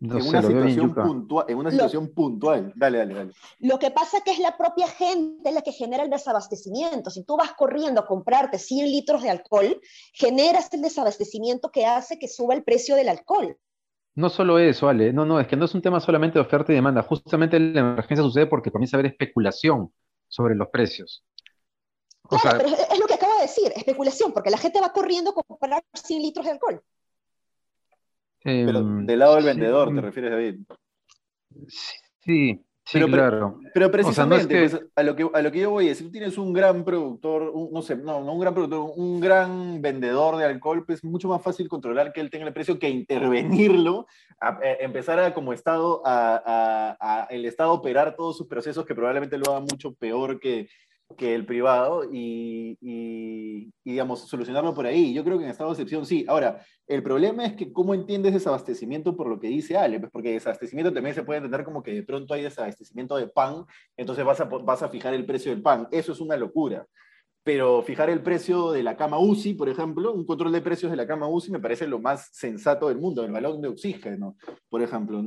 No 0.00 0.16
en, 0.16 0.22
sé, 0.22 0.28
una 0.28 0.42
situación 0.42 0.94
puntual, 0.94 1.46
en 1.48 1.56
una 1.56 1.70
situación 1.70 2.04
lo, 2.06 2.14
puntual. 2.14 2.72
Dale, 2.74 2.98
dale, 2.98 3.14
dale. 3.14 3.32
Lo 3.60 3.78
que 3.78 3.90
pasa 3.90 4.18
es 4.18 4.24
que 4.24 4.32
es 4.32 4.38
la 4.38 4.56
propia 4.56 4.88
gente 4.88 5.52
la 5.52 5.62
que 5.62 5.72
genera 5.72 6.02
el 6.02 6.10
desabastecimiento. 6.10 7.10
Si 7.10 7.24
tú 7.24 7.36
vas 7.36 7.52
corriendo 7.52 8.00
a 8.00 8.06
comprarte 8.06 8.58
100 8.58 8.90
litros 8.90 9.22
de 9.22 9.30
alcohol, 9.30 9.80
generas 10.12 10.72
el 10.72 10.82
desabastecimiento 10.82 11.70
que 11.70 11.86
hace 11.86 12.18
que 12.18 12.28
suba 12.28 12.54
el 12.54 12.64
precio 12.64 12.96
del 12.96 13.08
alcohol. 13.08 13.56
No 14.16 14.30
solo 14.30 14.58
eso, 14.58 14.88
Ale. 14.88 15.12
No, 15.12 15.24
no, 15.24 15.40
es 15.40 15.46
que 15.46 15.56
no 15.56 15.64
es 15.64 15.74
un 15.74 15.82
tema 15.82 16.00
solamente 16.00 16.38
de 16.38 16.44
oferta 16.44 16.72
y 16.72 16.76
demanda. 16.76 17.02
Justamente 17.02 17.58
la 17.58 17.80
emergencia 17.80 18.22
sucede 18.22 18.46
porque 18.46 18.70
comienza 18.70 18.96
a 18.96 19.00
haber 19.00 19.12
especulación 19.12 19.92
sobre 20.28 20.54
los 20.54 20.68
precios. 20.68 21.24
O 22.22 22.38
claro, 22.38 22.58
sea, 22.58 22.58
pero 22.58 22.92
es 22.92 22.98
lo 22.98 23.06
que 23.06 23.14
acabo 23.14 23.34
de 23.34 23.42
decir, 23.42 23.72
especulación, 23.76 24.32
porque 24.32 24.50
la 24.50 24.56
gente 24.56 24.80
va 24.80 24.92
corriendo 24.92 25.30
a 25.30 25.34
comprar 25.34 25.84
100 25.92 26.22
litros 26.22 26.46
de 26.46 26.52
alcohol. 26.52 26.82
Pero 28.44 28.82
del 28.82 29.18
lado 29.18 29.34
del 29.36 29.44
vendedor, 29.44 29.88
sí, 29.88 29.94
¿te 29.94 30.00
refieres, 30.00 30.30
David? 30.30 30.54
Sí, 32.20 32.60
Sí, 32.86 32.98
Pero- 32.98 33.06
claro. 33.06 33.60
Pero 33.72 33.86
O 33.86 34.12
sea, 34.12 34.26
no 34.26 34.34
es 34.36 34.46
precisamente, 34.46 34.54
que- 34.54 34.68
pues, 34.68 34.92
a, 34.94 35.02
lo 35.02 35.16
que, 35.16 35.30
a 35.32 35.40
lo 35.40 35.50
que 35.50 35.60
yo 35.60 35.70
voy 35.70 35.88
es, 35.88 35.96
si 35.96 36.04
tú 36.04 36.10
tienes 36.10 36.36
un 36.36 36.52
gran 36.52 36.84
productor, 36.84 37.44
un- 37.54 37.72
no 37.72 37.80
sé, 37.80 37.96
no, 37.96 38.22
no 38.22 38.34
un 38.34 38.40
gran 38.40 38.52
productor, 38.52 38.92
un 38.94 39.20
gran 39.20 39.80
vendedor 39.80 40.36
de 40.36 40.44
alcohol, 40.44 40.84
pues 40.84 40.98
es 40.98 41.04
mucho 41.04 41.26
más 41.28 41.40
fácil 41.40 41.66
controlar 41.66 42.12
que 42.12 42.20
él 42.20 42.28
tenga 42.28 42.46
el 42.46 42.52
precio 42.52 42.78
que 42.78 42.90
intervenirlo, 42.90 44.06
a- 44.38 44.58
eh, 44.62 44.76
empezar 44.80 45.18
a 45.18 45.32
como 45.32 45.54
Estado, 45.54 46.02
a- 46.04 46.94
a 47.00 47.24
el 47.30 47.46
Estado 47.46 47.72
operar 47.72 48.16
todos 48.16 48.36
sus 48.36 48.46
procesos 48.48 48.84
que 48.84 48.94
probablemente 48.94 49.38
lo 49.38 49.46
haga 49.52 49.60
mucho 49.60 49.94
peor 49.94 50.38
que, 50.38 50.68
que 51.16 51.34
el 51.34 51.46
privado 51.46 52.04
y, 52.12 52.76
y, 52.80 53.72
y, 53.84 53.90
digamos, 53.90 54.28
solucionarlo 54.28 54.74
por 54.74 54.86
ahí. 54.86 55.12
Yo 55.14 55.24
creo 55.24 55.38
que 55.38 55.44
en 55.44 55.50
estado 55.50 55.70
de 55.70 55.74
excepción 55.74 56.06
sí. 56.06 56.24
Ahora, 56.28 56.64
el 56.86 57.02
problema 57.02 57.46
es 57.46 57.54
que 57.54 57.72
cómo 57.72 57.94
entiendes 57.94 58.34
desabastecimiento 58.34 59.16
por 59.16 59.28
lo 59.28 59.40
que 59.40 59.48
dice 59.48 59.76
Ale, 59.76 60.00
pues 60.00 60.12
porque 60.12 60.32
desabastecimiento 60.32 60.92
también 60.92 61.14
se 61.14 61.22
puede 61.22 61.38
entender 61.38 61.64
como 61.64 61.82
que 61.82 61.92
de 61.92 62.02
pronto 62.02 62.34
hay 62.34 62.42
desabastecimiento 62.42 63.16
de 63.16 63.28
pan, 63.28 63.64
entonces 63.96 64.24
vas 64.24 64.40
a, 64.40 64.44
vas 64.44 64.82
a 64.82 64.88
fijar 64.88 65.14
el 65.14 65.24
precio 65.26 65.50
del 65.52 65.62
pan. 65.62 65.88
Eso 65.90 66.12
es 66.12 66.20
una 66.20 66.36
locura. 66.36 66.86
Pero 67.42 67.82
fijar 67.82 68.08
el 68.08 68.22
precio 68.22 68.72
de 68.72 68.82
la 68.82 68.96
cama 68.96 69.18
UCI, 69.18 69.54
por 69.54 69.68
ejemplo, 69.68 70.12
un 70.12 70.24
control 70.24 70.50
de 70.52 70.62
precios 70.62 70.90
de 70.90 70.96
la 70.96 71.06
cama 71.06 71.28
UCI 71.28 71.52
me 71.52 71.60
parece 71.60 71.86
lo 71.86 71.98
más 71.98 72.30
sensato 72.32 72.88
del 72.88 72.98
mundo, 72.98 73.22
el 73.22 73.32
balón 73.32 73.60
de 73.60 73.68
oxígeno, 73.68 74.36
por 74.70 74.82
ejemplo. 74.82 75.22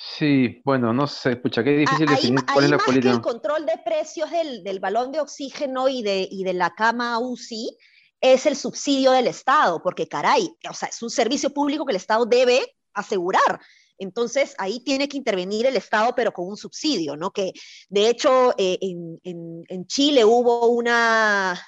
Sí, 0.00 0.60
bueno, 0.64 0.92
no 0.92 1.08
sé, 1.08 1.34
pucha, 1.36 1.64
qué 1.64 1.70
difícil 1.70 2.06
Ah, 2.08 2.12
ahí, 2.12 2.16
definir 2.22 2.44
cuál 2.46 2.58
ahí 2.58 2.64
es 2.66 2.70
la 2.70 2.76
más 2.76 2.86
que 2.86 2.92
política. 2.92 3.14
el 3.14 3.20
control 3.20 3.66
de 3.66 3.78
precios 3.84 4.30
del, 4.30 4.62
del 4.62 4.78
balón 4.78 5.10
de 5.10 5.20
oxígeno 5.20 5.88
y 5.88 6.02
de, 6.02 6.28
y 6.30 6.44
de 6.44 6.52
la 6.54 6.70
cama 6.74 7.18
UCI 7.18 7.76
es 8.20 8.46
el 8.46 8.54
subsidio 8.54 9.10
del 9.10 9.26
Estado, 9.26 9.82
porque 9.82 10.06
caray, 10.06 10.54
o 10.70 10.74
sea, 10.74 10.88
es 10.88 11.02
un 11.02 11.10
servicio 11.10 11.50
público 11.50 11.84
que 11.84 11.90
el 11.92 11.96
Estado 11.96 12.26
debe 12.26 12.76
asegurar. 12.94 13.60
Entonces, 13.98 14.54
ahí 14.58 14.78
tiene 14.84 15.08
que 15.08 15.16
intervenir 15.16 15.66
el 15.66 15.76
Estado, 15.76 16.14
pero 16.14 16.32
con 16.32 16.46
un 16.46 16.56
subsidio, 16.56 17.16
¿no? 17.16 17.32
Que 17.32 17.52
de 17.88 18.08
hecho 18.08 18.52
eh, 18.56 18.78
en, 18.80 19.18
en- 19.24 19.64
en 19.68 19.86
Chile 19.88 20.24
hubo 20.24 20.68
una, 20.68 21.60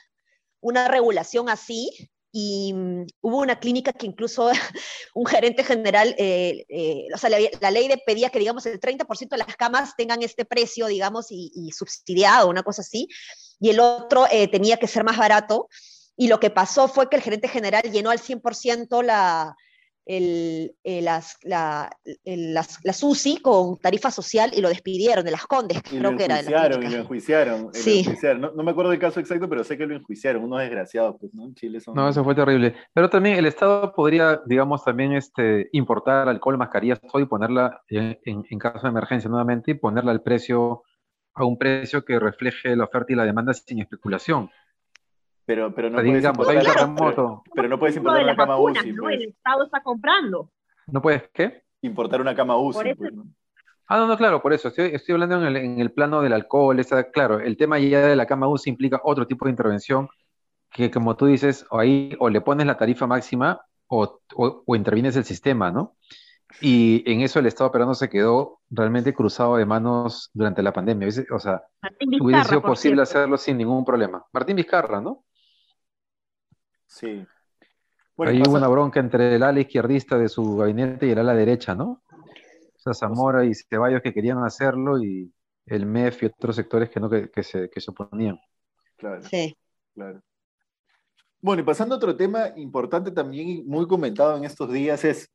una 0.60 0.86
regulación 0.86 1.48
así 1.48 1.90
y 2.32 2.72
mm, 2.72 3.06
hubo 3.22 3.38
una 3.38 3.58
clínica 3.58 3.92
que 3.92 4.06
incluso 4.06 4.50
un 5.14 5.26
gerente 5.26 5.64
general, 5.64 6.14
eh, 6.18 6.64
eh, 6.68 7.06
o 7.14 7.18
sea, 7.18 7.30
la, 7.30 7.70
ley 7.70 7.88
de 7.88 7.98
pedía 8.04 8.30
que, 8.30 8.38
digamos, 8.38 8.66
el 8.66 8.80
30% 8.80 9.28
de 9.30 9.38
las 9.38 9.56
camas 9.56 9.94
tengan 9.96 10.22
este 10.22 10.44
precio, 10.44 10.86
digamos, 10.86 11.26
y, 11.30 11.50
y 11.54 11.72
subsidiado, 11.72 12.48
una 12.48 12.62
cosa 12.62 12.82
así, 12.82 13.08
y 13.60 13.70
el 13.70 13.80
otro 13.80 14.26
eh, 14.30 14.48
tenía 14.48 14.78
que 14.78 14.86
ser 14.86 15.04
más 15.04 15.18
barato. 15.18 15.68
Y 16.16 16.28
lo 16.28 16.38
que 16.38 16.50
pasó 16.50 16.88
fue 16.88 17.08
que 17.08 17.16
el 17.16 17.22
gerente 17.22 17.48
general 17.48 17.82
llenó 17.90 18.10
al 18.10 18.18
100% 18.18 19.02
la, 19.02 19.56
el, 20.06 20.74
el- 20.82 21.04
las, 21.04 21.36
la, 21.42 21.90
el- 22.24 22.54
las, 22.54 22.78
las 22.84 23.02
UCI 23.02 23.36
con 23.38 23.78
tarifa 23.78 24.10
social 24.10 24.50
y 24.54 24.60
lo 24.60 24.68
despidieron 24.68 25.24
de 25.24 25.30
las 25.30 25.46
Condes, 25.46 25.78
Y 25.78 25.98
creo 25.98 26.10
lo 26.12 26.16
que 26.18 26.24
era 26.24 26.42
de 26.42 26.50
y 26.50 26.88
lo 26.90 26.96
enjuiciaron. 26.98 27.62
lo 27.62 27.72
Sí. 27.72 28.00
enjuiciaron. 28.00 28.40
No, 28.40 28.52
no 28.52 28.62
me 28.62 28.70
acuerdo 28.72 28.90
del 28.90 29.00
caso 29.00 29.20
exacto, 29.20 29.48
pero 29.48 29.64
sé 29.64 29.76
que 29.78 29.86
lo 29.86 29.94
enjuiciaron, 29.94 30.44
unos 30.44 30.60
desgraciados, 30.60 31.16
pues, 31.20 31.32
¿no? 31.34 31.44
En 31.44 31.54
Chile 31.54 31.80
son... 31.80 31.94
No, 31.94 32.08
eso 32.08 32.24
fue 32.24 32.34
terrible. 32.34 32.74
Pero 32.92 33.08
también 33.10 33.36
el 33.36 33.46
Estado 33.46 33.92
podría, 33.94 34.40
digamos, 34.46 34.84
también 34.84 35.12
este, 35.12 35.68
importar 35.72 36.28
alcohol, 36.28 36.58
mascarillas, 36.58 37.00
todo 37.00 37.20
y 37.22 37.26
ponerla 37.26 37.82
en, 37.88 38.18
en- 38.24 38.44
en 38.48 38.58
caso 38.58 38.80
de 38.82 38.88
emergencia 38.88 39.28
nuevamente 39.30 39.72
y 39.72 39.74
ponerla 39.74 40.12
al 40.12 40.22
precio, 40.22 40.82
a 41.34 41.44
un 41.44 41.58
precio 41.58 42.04
que 42.04 42.18
refleje 42.18 42.74
la 42.76 42.84
oferta 42.84 43.12
y 43.12 43.16
la 43.16 43.24
demanda 43.24 43.52
sin 43.54 43.80
especulación. 43.80 44.50
Pero, 45.50 45.74
pero 45.74 45.90
no 45.90 45.96
puedes 45.96 46.24
hay 46.24 46.30
importar, 46.30 47.44
pero, 47.56 47.68
no 47.68 47.78
puedes 47.80 47.96
importar 47.96 48.22
una 48.22 48.36
cama 48.36 48.54
vacunas, 48.54 48.84
UCI, 48.84 48.92
¿no? 48.92 49.02
pues. 49.02 49.14
El 49.20 49.28
Estado 49.30 49.64
está 49.64 49.82
comprando. 49.82 50.48
¿No 50.86 51.02
puedes 51.02 51.28
qué? 51.34 51.64
Importar 51.82 52.20
una 52.20 52.36
cama 52.36 52.56
UCI, 52.56 52.78
Por 52.78 52.86
eso- 52.86 52.96
pues, 52.98 53.12
¿no? 53.14 53.24
Ah, 53.88 53.96
no, 53.98 54.06
no, 54.06 54.16
claro, 54.16 54.40
por 54.40 54.52
eso. 54.52 54.68
Estoy, 54.68 54.90
estoy 54.94 55.14
hablando 55.14 55.38
en 55.40 55.46
el, 55.46 55.56
en 55.56 55.80
el 55.80 55.90
plano 55.90 56.22
del 56.22 56.34
alcohol. 56.34 56.78
Esa, 56.78 57.10
claro, 57.10 57.40
el 57.40 57.56
tema 57.56 57.80
ya 57.80 58.06
de 58.06 58.14
la 58.14 58.26
cama 58.26 58.46
UCI 58.46 58.70
implica 58.70 59.00
otro 59.02 59.26
tipo 59.26 59.46
de 59.46 59.50
intervención 59.50 60.08
que, 60.70 60.88
como 60.88 61.16
tú 61.16 61.26
dices, 61.26 61.66
o 61.68 61.80
ahí 61.80 62.14
o 62.20 62.28
le 62.30 62.40
pones 62.40 62.64
la 62.64 62.76
tarifa 62.76 63.08
máxima 63.08 63.60
o, 63.88 64.20
o- 64.36 64.62
o 64.64 64.76
intervienes 64.76 65.16
el 65.16 65.24
sistema, 65.24 65.72
¿no? 65.72 65.96
Y 66.60 67.02
en 67.10 67.22
eso 67.22 67.40
el 67.40 67.46
Estado 67.46 67.72
peruano 67.72 67.94
se 67.94 68.08
quedó 68.08 68.60
realmente 68.70 69.12
cruzado 69.12 69.56
de 69.56 69.66
manos 69.66 70.30
durante 70.32 70.62
la 70.62 70.72
pandemia. 70.72 71.08
O 71.32 71.38
sea, 71.40 71.60
hubiese 72.20 72.44
sido 72.50 72.62
posible 72.62 73.04
cierto. 73.04 73.18
hacerlo 73.18 73.36
sin 73.38 73.58
ningún 73.58 73.84
problema. 73.84 74.24
Martín 74.32 74.54
Vizcarra, 74.54 75.00
¿no? 75.00 75.24
Sí. 76.90 77.24
Bueno, 78.16 78.32
Ahí 78.32 78.38
pasa- 78.40 78.50
hubo 78.50 78.58
una 78.58 78.68
bronca 78.68 79.00
entre 79.00 79.36
el 79.36 79.42
ala 79.42 79.60
izquierdista 79.60 80.18
de 80.18 80.28
su 80.28 80.56
gabinete 80.56 81.06
y 81.06 81.10
el 81.10 81.18
ala 81.20 81.34
derecha, 81.34 81.74
¿no? 81.74 82.02
O 82.10 82.78
sea, 82.78 82.92
Zamora 82.94 83.44
y 83.44 83.52
Ceballos 83.54 84.02
que 84.02 84.12
querían 84.12 84.42
hacerlo 84.44 85.02
y 85.02 85.32
el 85.66 85.86
MEF 85.86 86.22
y 86.22 86.26
otros 86.26 86.56
sectores 86.56 86.90
que 86.90 86.98
no, 87.00 87.08
que, 87.08 87.30
que 87.30 87.42
se, 87.42 87.70
que 87.70 87.80
se 87.80 87.90
oponían. 87.90 88.38
Claro, 88.96 89.22
Sí. 89.22 89.56
claro. 89.94 90.20
Bueno, 91.40 91.62
y 91.62 91.64
pasando 91.64 91.94
a 91.94 91.98
otro 91.98 92.16
tema 92.16 92.48
importante 92.56 93.10
también 93.12 93.48
y 93.48 93.62
muy 93.62 93.86
comentado 93.86 94.36
en 94.36 94.44
estos 94.44 94.70
días 94.70 95.04
es 95.04 95.30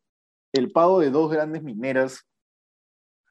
el 0.53 0.71
pago 0.71 0.99
de 0.99 1.09
dos 1.09 1.31
grandes 1.31 1.63
mineras 1.63 2.23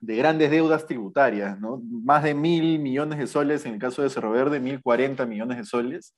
de 0.00 0.16
grandes 0.16 0.50
deudas 0.50 0.86
tributarias, 0.86 1.58
¿no? 1.60 1.80
Más 2.02 2.22
de 2.24 2.34
mil 2.34 2.78
millones 2.80 3.18
de 3.18 3.26
soles 3.26 3.64
en 3.66 3.74
el 3.74 3.78
caso 3.78 4.02
de 4.02 4.10
Cerro 4.10 4.32
Verde, 4.32 4.58
mil 4.60 4.82
cuarenta 4.82 5.24
millones 5.24 5.58
de 5.58 5.64
soles. 5.64 6.14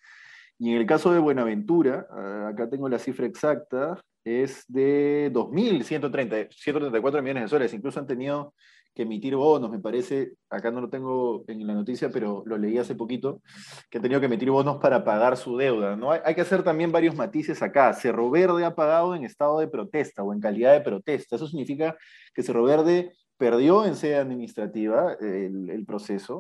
Y 0.59 0.71
en 0.71 0.79
el 0.79 0.87
caso 0.87 1.13
de 1.13 1.19
Buenaventura, 1.19 2.07
ah, 2.11 2.49
acá 2.53 2.69
tengo 2.69 2.89
la 2.89 2.99
cifra 2.99 3.27
exacta, 3.27 4.01
es 4.25 4.65
de 4.69 5.31
2.130, 5.33 6.49
134 6.51 7.23
millones 7.23 7.45
de 7.45 7.49
soles. 7.49 7.75
Incluso 7.75 8.01
han 8.01 8.07
tenido 8.07 8.55
que 8.95 9.03
emitir 9.03 9.37
bonos, 9.37 9.71
me 9.71 9.79
parece, 9.79 10.33
acá 10.49 10.71
no 10.71 10.81
lo 10.81 10.89
tengo 10.89 11.45
en 11.49 11.67
la 11.67 11.75
noticia, 11.75 12.09
pero 12.11 12.43
lo 12.47 12.57
leí 12.57 12.79
hace 12.79 12.95
poquito, 12.95 13.43
que 13.91 13.99
han 13.99 14.03
tenido 14.03 14.21
que 14.21 14.27
emitir 14.27 14.51
bonos 14.51 14.79
para 14.79 15.05
pagar 15.05 15.37
su 15.37 15.57
deuda. 15.59 15.97
¿no? 15.97 16.13
Hay, 16.13 16.35
que 16.35 16.41
hacer 16.41 16.63
también 16.63 16.91
varios 16.91 17.15
matices 17.15 17.63
acá. 17.63 17.93
Cerro 17.93 18.31
Verde 18.31 18.65
ha 18.65 18.75
pagado 18.75 19.15
en 19.15 19.25
estado 19.25 19.59
de 19.61 19.69
protesta 19.69 20.23
o 20.23 20.33
en 20.33 20.41
calidad 20.41 20.73
de 20.73 20.81
protesta. 20.81 21.37
Eso 21.37 21.47
significa 21.47 21.95
que 22.35 22.43
Cerro 22.43 22.65
Verde 22.65 23.13
perdió 23.37 23.85
en 23.85 23.97
sede 23.97 24.17
administrativa 24.17 25.13
el, 25.21 25.69
el 25.69 25.85
proceso 25.85 26.39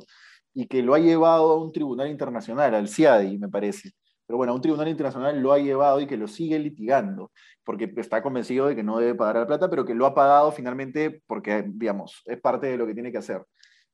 y 0.54 0.66
que 0.66 0.82
lo 0.82 0.94
ha 0.94 0.98
llevado 0.98 1.52
a 1.52 1.62
un 1.62 1.70
tribunal 1.72 2.08
internacional, 2.08 2.74
al 2.74 2.88
CIADI, 2.88 3.36
me 3.36 3.50
parece. 3.50 3.92
Pero 4.26 4.36
bueno, 4.38 4.54
un 4.54 4.60
tribunal 4.60 4.88
internacional 4.88 5.40
lo 5.40 5.52
ha 5.52 5.58
llevado 5.58 6.00
y 6.00 6.06
que 6.06 6.16
lo 6.16 6.26
sigue 6.26 6.58
litigando, 6.58 7.30
porque 7.64 7.92
está 7.96 8.22
convencido 8.22 8.66
de 8.66 8.74
que 8.74 8.82
no 8.82 8.98
debe 8.98 9.14
pagar 9.14 9.36
la 9.36 9.46
plata, 9.46 9.70
pero 9.70 9.84
que 9.84 9.94
lo 9.94 10.06
ha 10.06 10.14
pagado 10.14 10.50
finalmente 10.52 11.22
porque, 11.26 11.64
digamos, 11.66 12.22
es 12.26 12.40
parte 12.40 12.66
de 12.66 12.76
lo 12.76 12.86
que 12.86 12.94
tiene 12.94 13.12
que 13.12 13.18
hacer. 13.18 13.42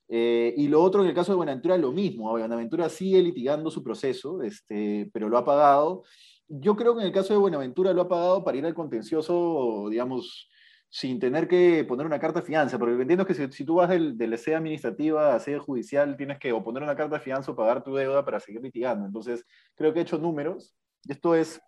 Eh, 0.09 0.55
y 0.57 0.69
lo 0.69 0.83
otro, 0.83 1.03
en 1.03 1.09
el 1.09 1.15
caso 1.15 1.33
de 1.33 1.37
Buenaventura, 1.37 1.77
lo 1.79 1.93
mismo. 1.93 2.31
Buenaventura 2.31 2.89
sigue 2.89 3.23
litigando 3.23 3.71
su 3.71 3.83
proceso, 3.83 4.43
este, 4.43 5.11
pero 5.13 5.29
lo 5.29 5.39
ha 5.39 5.45
pagado. 5.45 6.03
Yo 6.49 6.77
creo 6.77 6.95
que 6.95 7.01
en 7.01 7.07
el 7.07 7.15
caso 7.15 7.33
de 7.33 7.39
Buenaventura 7.39 7.93
lo 7.93 8.03
ha 8.03 8.09
pagado 8.09 8.45
para 8.45 8.59
ir 8.59 8.67
al 8.67 8.75
contencioso, 8.75 9.87
digamos, 9.91 10.51
sin 10.95 11.19
tener 11.19 11.49
que 11.49 11.85
poner 11.85 12.05
una 12.05 12.21
carta 12.21 12.41
de 12.41 12.47
fianza, 12.47 12.79
porque 12.79 13.01
entiendo 13.01 13.25
que 13.25 13.33
si, 13.33 13.51
si 13.51 13.65
tú 13.65 13.77
vas 13.77 13.89
del, 13.89 14.19
de 14.19 14.27
la 14.27 14.37
sede 14.37 14.57
administrativa 14.57 15.35
a 15.35 15.41
sede 15.41 15.59
judicial, 15.59 16.19
tienes 16.19 16.39
que 16.39 16.53
o 16.53 16.63
poner 16.63 16.83
una 16.83 16.95
carta 16.95 17.17
de 17.17 17.23
fianza 17.23 17.51
o 17.51 17.57
pagar 17.57 17.83
tu 17.83 17.95
deuda 17.95 18.23
para 18.23 18.39
seguir 18.39 18.61
litigando. 18.61 19.07
Entonces, 19.07 19.47
creo 19.75 19.95
que 19.95 20.01
he 20.01 20.03
hecho 20.03 20.19
números. 20.19 20.77
Esto 21.09 21.35
es 21.35 21.63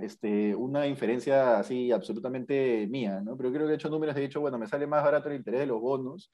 este, 0.00 0.56
una 0.56 0.88
inferencia 0.88 1.60
así 1.60 1.92
absolutamente 1.92 2.88
mía, 2.88 3.20
¿no? 3.20 3.36
Pero 3.36 3.52
creo 3.52 3.66
que 3.68 3.74
he 3.74 3.76
hecho 3.76 3.88
números, 3.88 4.16
he 4.16 4.20
dicho, 4.20 4.40
bueno, 4.40 4.58
me 4.58 4.66
sale 4.66 4.88
más 4.88 5.04
barato 5.04 5.28
el 5.28 5.36
interés 5.36 5.60
de 5.60 5.66
los 5.66 5.80
bonos 5.80 6.32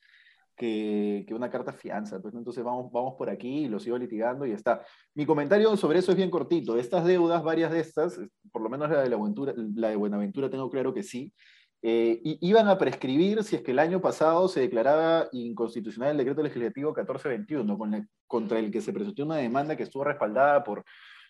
que, 0.56 1.26
que 1.28 1.34
una 1.34 1.50
carta 1.50 1.72
de 1.72 1.76
fianza. 1.76 2.22
Pues, 2.22 2.32
¿no? 2.32 2.40
Entonces 2.40 2.64
vamos, 2.64 2.90
vamos 2.90 3.16
por 3.18 3.28
aquí 3.28 3.64
y 3.64 3.68
lo 3.68 3.78
sigo 3.78 3.98
litigando 3.98 4.46
y 4.46 4.52
está. 4.52 4.82
Mi 5.14 5.26
comentario 5.26 5.76
sobre 5.76 5.98
eso 5.98 6.12
es 6.12 6.16
bien 6.16 6.30
cortito. 6.30 6.78
Estas 6.78 7.04
deudas, 7.04 7.42
varias 7.42 7.70
de 7.70 7.80
estas, 7.80 8.18
por 8.50 8.62
lo 8.62 8.70
menos 8.70 8.88
la 8.88 9.02
de, 9.02 9.10
la 9.10 9.16
Buenaventura, 9.16 9.52
la 9.74 9.90
de 9.90 9.96
Buenaventura 9.96 10.48
tengo 10.48 10.70
claro 10.70 10.94
que 10.94 11.02
sí, 11.02 11.34
eh, 11.82 12.20
iban 12.22 12.68
a 12.68 12.76
prescribir 12.78 13.44
si 13.44 13.56
es 13.56 13.62
que 13.62 13.70
el 13.70 13.78
año 13.78 14.00
pasado 14.00 14.48
se 14.48 14.60
declaraba 14.60 15.28
inconstitucional 15.32 16.10
el 16.12 16.16
decreto 16.18 16.42
legislativo 16.42 16.90
1421, 16.90 17.78
con 17.78 17.90
la- 17.92 18.06
contra 18.26 18.58
el 18.58 18.70
que 18.70 18.80
se 18.80 18.92
presentó 18.92 19.24
una 19.24 19.36
demanda 19.36 19.76
que 19.76 19.84
estuvo 19.84 20.04
respaldada 20.04 20.64
por, 20.64 20.84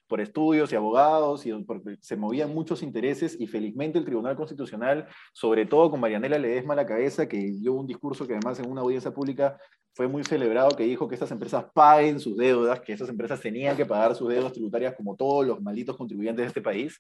por 0.07 0.21
estudios 0.23 0.73
y 0.73 0.77
abogados, 0.77 1.45
y 1.45 1.53
porque 1.65 1.97
se 2.01 2.17
movían 2.17 2.55
muchos 2.55 2.83
intereses, 2.83 3.37
y 3.39 3.47
felizmente 3.47 3.99
el 3.99 4.07
Tribunal 4.07 4.37
Constitucional, 4.37 5.07
sobre 5.35 5.67
todo 5.67 5.91
con 5.91 6.01
Marianela 6.01 6.39
Ledesma 6.39 6.73
a 6.73 6.77
la 6.77 6.87
cabeza, 6.87 7.29
que 7.29 7.37
dio 7.39 7.75
un 7.75 7.87
discurso 7.87 8.27
que 8.27 8.33
además 8.33 8.59
en 8.59 8.71
una 8.71 8.81
audiencia 8.81 9.13
pública 9.13 9.59
fue 9.95 10.09
muy 10.09 10.25
celebrado, 10.25 10.71
que 10.71 10.85
dijo 10.85 11.09
que 11.09 11.15
estas 11.15 11.31
empresas 11.31 11.67
paguen 11.75 12.21
sus 12.21 12.37
deudas, 12.37 12.81
que 12.81 12.93
estas 12.95 13.09
empresas 13.11 13.41
tenían 13.41 13.77
que 13.77 13.85
pagar 13.85 14.15
sus 14.15 14.29
deudas 14.29 14.53
tributarias 14.53 14.95
como 14.97 15.15
todos 15.15 15.47
los 15.47 15.61
malditos 15.61 15.97
contribuyentes 15.97 16.43
de 16.45 16.47
este 16.49 16.63
país. 16.63 16.99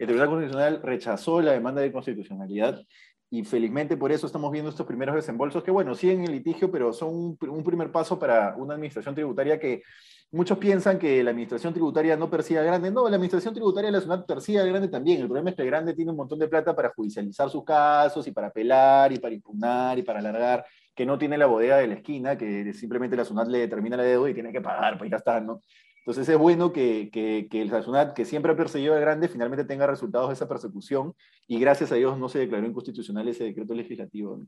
El 0.00 0.06
Tribunal 0.06 0.28
Constitucional 0.30 0.80
rechazó 0.82 1.42
la 1.42 1.52
demanda 1.52 1.82
de 1.82 1.92
constitucionalidad 1.92 2.80
y 3.28 3.44
felizmente 3.44 3.98
por 3.98 4.10
eso 4.10 4.26
estamos 4.26 4.50
viendo 4.50 4.70
estos 4.70 4.86
primeros 4.86 5.14
desembolsos 5.14 5.62
que, 5.62 5.70
bueno, 5.70 5.94
siguen 5.94 6.24
en 6.24 6.32
litigio, 6.32 6.70
pero 6.70 6.90
son 6.94 7.14
un, 7.14 7.38
un 7.50 7.62
primer 7.62 7.92
paso 7.92 8.18
para 8.18 8.56
una 8.56 8.74
administración 8.74 9.14
tributaria 9.14 9.60
que 9.60 9.82
muchos 10.32 10.56
piensan 10.56 10.98
que 10.98 11.22
la 11.22 11.32
administración 11.32 11.74
tributaria 11.74 12.16
no 12.16 12.30
persigue 12.30 12.62
grande. 12.64 12.90
No, 12.90 13.10
la 13.10 13.16
administración 13.16 13.52
tributaria 13.52 13.88
de 13.88 13.98
la 13.98 14.00
SUNAT 14.00 14.26
persigue 14.26 14.66
grande 14.66 14.88
también. 14.88 15.20
El 15.20 15.26
problema 15.26 15.50
es 15.50 15.56
que 15.56 15.62
el 15.62 15.68
grande 15.68 15.92
tiene 15.92 16.12
un 16.12 16.16
montón 16.16 16.38
de 16.38 16.48
plata 16.48 16.74
para 16.74 16.94
judicializar 16.96 17.50
sus 17.50 17.62
casos 17.62 18.26
y 18.26 18.32
para 18.32 18.46
apelar 18.46 19.12
y 19.12 19.18
para 19.18 19.34
impugnar 19.34 19.98
y 19.98 20.02
para 20.02 20.20
alargar, 20.20 20.64
que 20.94 21.04
no 21.04 21.18
tiene 21.18 21.36
la 21.36 21.44
bodega 21.44 21.76
de 21.76 21.88
la 21.88 21.94
esquina, 21.96 22.38
que 22.38 22.72
simplemente 22.72 23.16
la 23.16 23.26
SUNAT 23.26 23.48
le 23.48 23.58
determina 23.58 23.98
la 23.98 24.04
deuda 24.04 24.30
y 24.30 24.34
tiene 24.34 24.50
que 24.50 24.62
pagar, 24.62 24.96
pues 24.96 25.10
ya 25.10 25.18
está, 25.18 25.42
¿no? 25.42 25.60
Entonces 26.00 26.28
es 26.28 26.38
bueno 26.38 26.72
que, 26.72 27.10
que, 27.12 27.46
que 27.50 27.62
el 27.62 27.70
SUNAT, 27.82 28.14
que 28.14 28.24
siempre 28.24 28.52
ha 28.52 28.56
perseguido 28.56 28.94
al 28.94 29.00
grande, 29.00 29.28
finalmente 29.28 29.64
tenga 29.64 29.86
resultados 29.86 30.28
de 30.28 30.34
esa 30.34 30.48
persecución 30.48 31.14
y 31.46 31.60
gracias 31.60 31.92
a 31.92 31.96
Dios 31.96 32.18
no 32.18 32.28
se 32.28 32.38
declaró 32.38 32.66
inconstitucional 32.66 33.28
ese 33.28 33.44
decreto 33.44 33.74
legislativo. 33.74 34.38
¿no? 34.38 34.46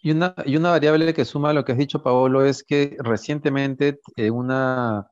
Y 0.00 0.12
una, 0.12 0.34
y 0.46 0.56
una 0.56 0.70
variable 0.70 1.12
que 1.12 1.24
suma 1.24 1.50
a 1.50 1.52
lo 1.52 1.64
que 1.64 1.72
has 1.72 1.78
dicho, 1.78 2.02
Paolo, 2.02 2.44
es 2.44 2.62
que 2.62 2.96
recientemente 3.00 4.00
en, 4.16 4.32
una, 4.32 5.08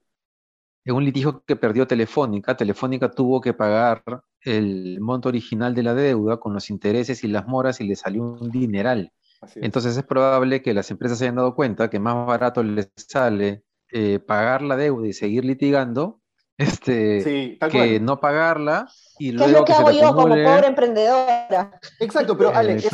en 0.85 0.95
un 0.95 1.05
litigio 1.05 1.43
que 1.45 1.57
perdió 1.57 1.87
Telefónica, 1.87 2.57
Telefónica 2.57 3.11
tuvo 3.11 3.41
que 3.41 3.53
pagar 3.53 4.03
el 4.43 5.01
monto 5.01 5.29
original 5.29 5.75
de 5.75 5.83
la 5.83 5.95
deuda 5.95 6.39
con 6.39 6.55
los 6.55 6.71
intereses 6.71 7.25
y 7.25 7.29
las 7.29 7.47
moras 7.47 7.81
y 7.81 7.85
le 7.85 7.97
salió 7.97 8.23
un 8.23 8.51
dineral. 8.51 9.13
Entonces 9.57 9.97
es 9.97 10.05
probable 10.05 10.63
que 10.63 10.73
las 10.73 10.91
empresas 10.91 11.19
se 11.19 11.25
hayan 11.25 11.37
dado 11.37 11.55
cuenta 11.55 11.91
que 11.91 11.99
más 11.99 12.27
barato 12.27 12.63
les 12.63 12.91
sale 12.97 13.65
eh, 13.93 14.19
pagar 14.19 14.63
la 14.63 14.77
deuda 14.77 15.07
y 15.07 15.13
seguir 15.13 15.45
litigando 15.45 16.21
este, 16.59 17.59
que 17.71 18.01
no 18.01 18.19
pagarla 18.21 18.89
y 19.19 19.33
luego 19.33 19.47
¿Qué 19.47 19.53
es 19.53 19.59
lo 19.59 19.65
que, 19.65 19.73
hago 19.73 19.91
yo 19.91 20.15
como 20.15 20.35
pobre 20.35 20.67
emprendedora? 20.67 21.81
Exacto, 22.01 22.37
pero 22.37 22.51
Ale, 22.55 22.75
ese, 22.77 22.89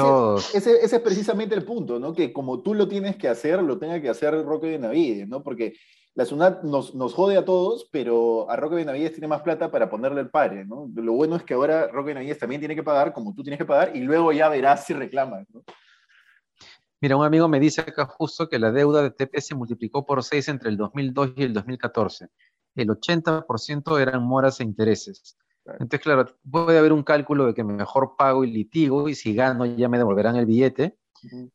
ese, 0.54 0.84
es 0.84 1.00
precisamente 1.00 1.54
el 1.54 1.64
punto, 1.64 1.98
¿no? 1.98 2.12
Que 2.12 2.32
como 2.32 2.62
tú 2.62 2.74
lo 2.74 2.88
tienes 2.88 3.16
que 3.16 3.28
hacer, 3.28 3.62
lo 3.62 3.78
tenga 3.78 4.00
que 4.00 4.08
hacer 4.08 4.34
Roque 4.44 4.68
Benavides, 4.68 5.28
¿no? 5.28 5.42
Porque 5.42 5.74
la 6.14 6.24
SUNAT 6.24 6.62
nos, 6.62 6.94
nos 6.94 7.14
jode 7.14 7.36
a 7.36 7.44
todos, 7.44 7.88
pero 7.90 8.48
a 8.50 8.56
Roque 8.56 8.76
Benavides 8.76 9.12
tiene 9.12 9.28
más 9.28 9.42
plata 9.42 9.70
para 9.70 9.88
ponerle 9.88 10.20
el 10.20 10.30
pare, 10.30 10.64
¿no? 10.64 10.88
Lo 10.94 11.12
bueno 11.14 11.36
es 11.36 11.42
que 11.42 11.54
ahora 11.54 11.88
Roque 11.88 12.08
Benavides 12.08 12.38
también 12.38 12.60
tiene 12.60 12.74
que 12.74 12.82
pagar 12.82 13.12
como 13.12 13.34
tú 13.34 13.42
tienes 13.42 13.58
que 13.58 13.64
pagar 13.64 13.96
y 13.96 14.00
luego 14.00 14.32
ya 14.32 14.48
verás 14.48 14.84
si 14.84 14.92
reclamas, 14.92 15.46
¿no? 15.52 15.62
Mira, 17.02 17.16
un 17.16 17.24
amigo 17.24 17.48
me 17.48 17.60
dice 17.60 17.82
acá 17.82 18.06
justo 18.06 18.48
que 18.48 18.58
la 18.58 18.72
deuda 18.72 19.02
de 19.02 19.10
TP 19.10 19.40
se 19.40 19.54
multiplicó 19.54 20.06
por 20.06 20.22
6 20.24 20.48
entre 20.48 20.70
el 20.70 20.78
2002 20.78 21.32
y 21.36 21.42
el 21.42 21.52
2014 21.52 22.28
el 22.74 22.88
80% 22.88 24.00
eran 24.00 24.22
moras 24.22 24.60
e 24.60 24.64
intereses. 24.64 25.36
Entonces, 25.64 26.00
claro, 26.00 26.26
puede 26.50 26.78
haber 26.78 26.92
un 26.92 27.02
cálculo 27.02 27.46
de 27.46 27.54
que 27.54 27.64
mejor 27.64 28.14
pago 28.16 28.44
y 28.44 28.50
litigo 28.50 29.08
y 29.08 29.14
si 29.14 29.34
gano 29.34 29.64
ya 29.66 29.88
me 29.88 29.98
devolverán 29.98 30.36
el 30.36 30.46
billete. 30.46 30.96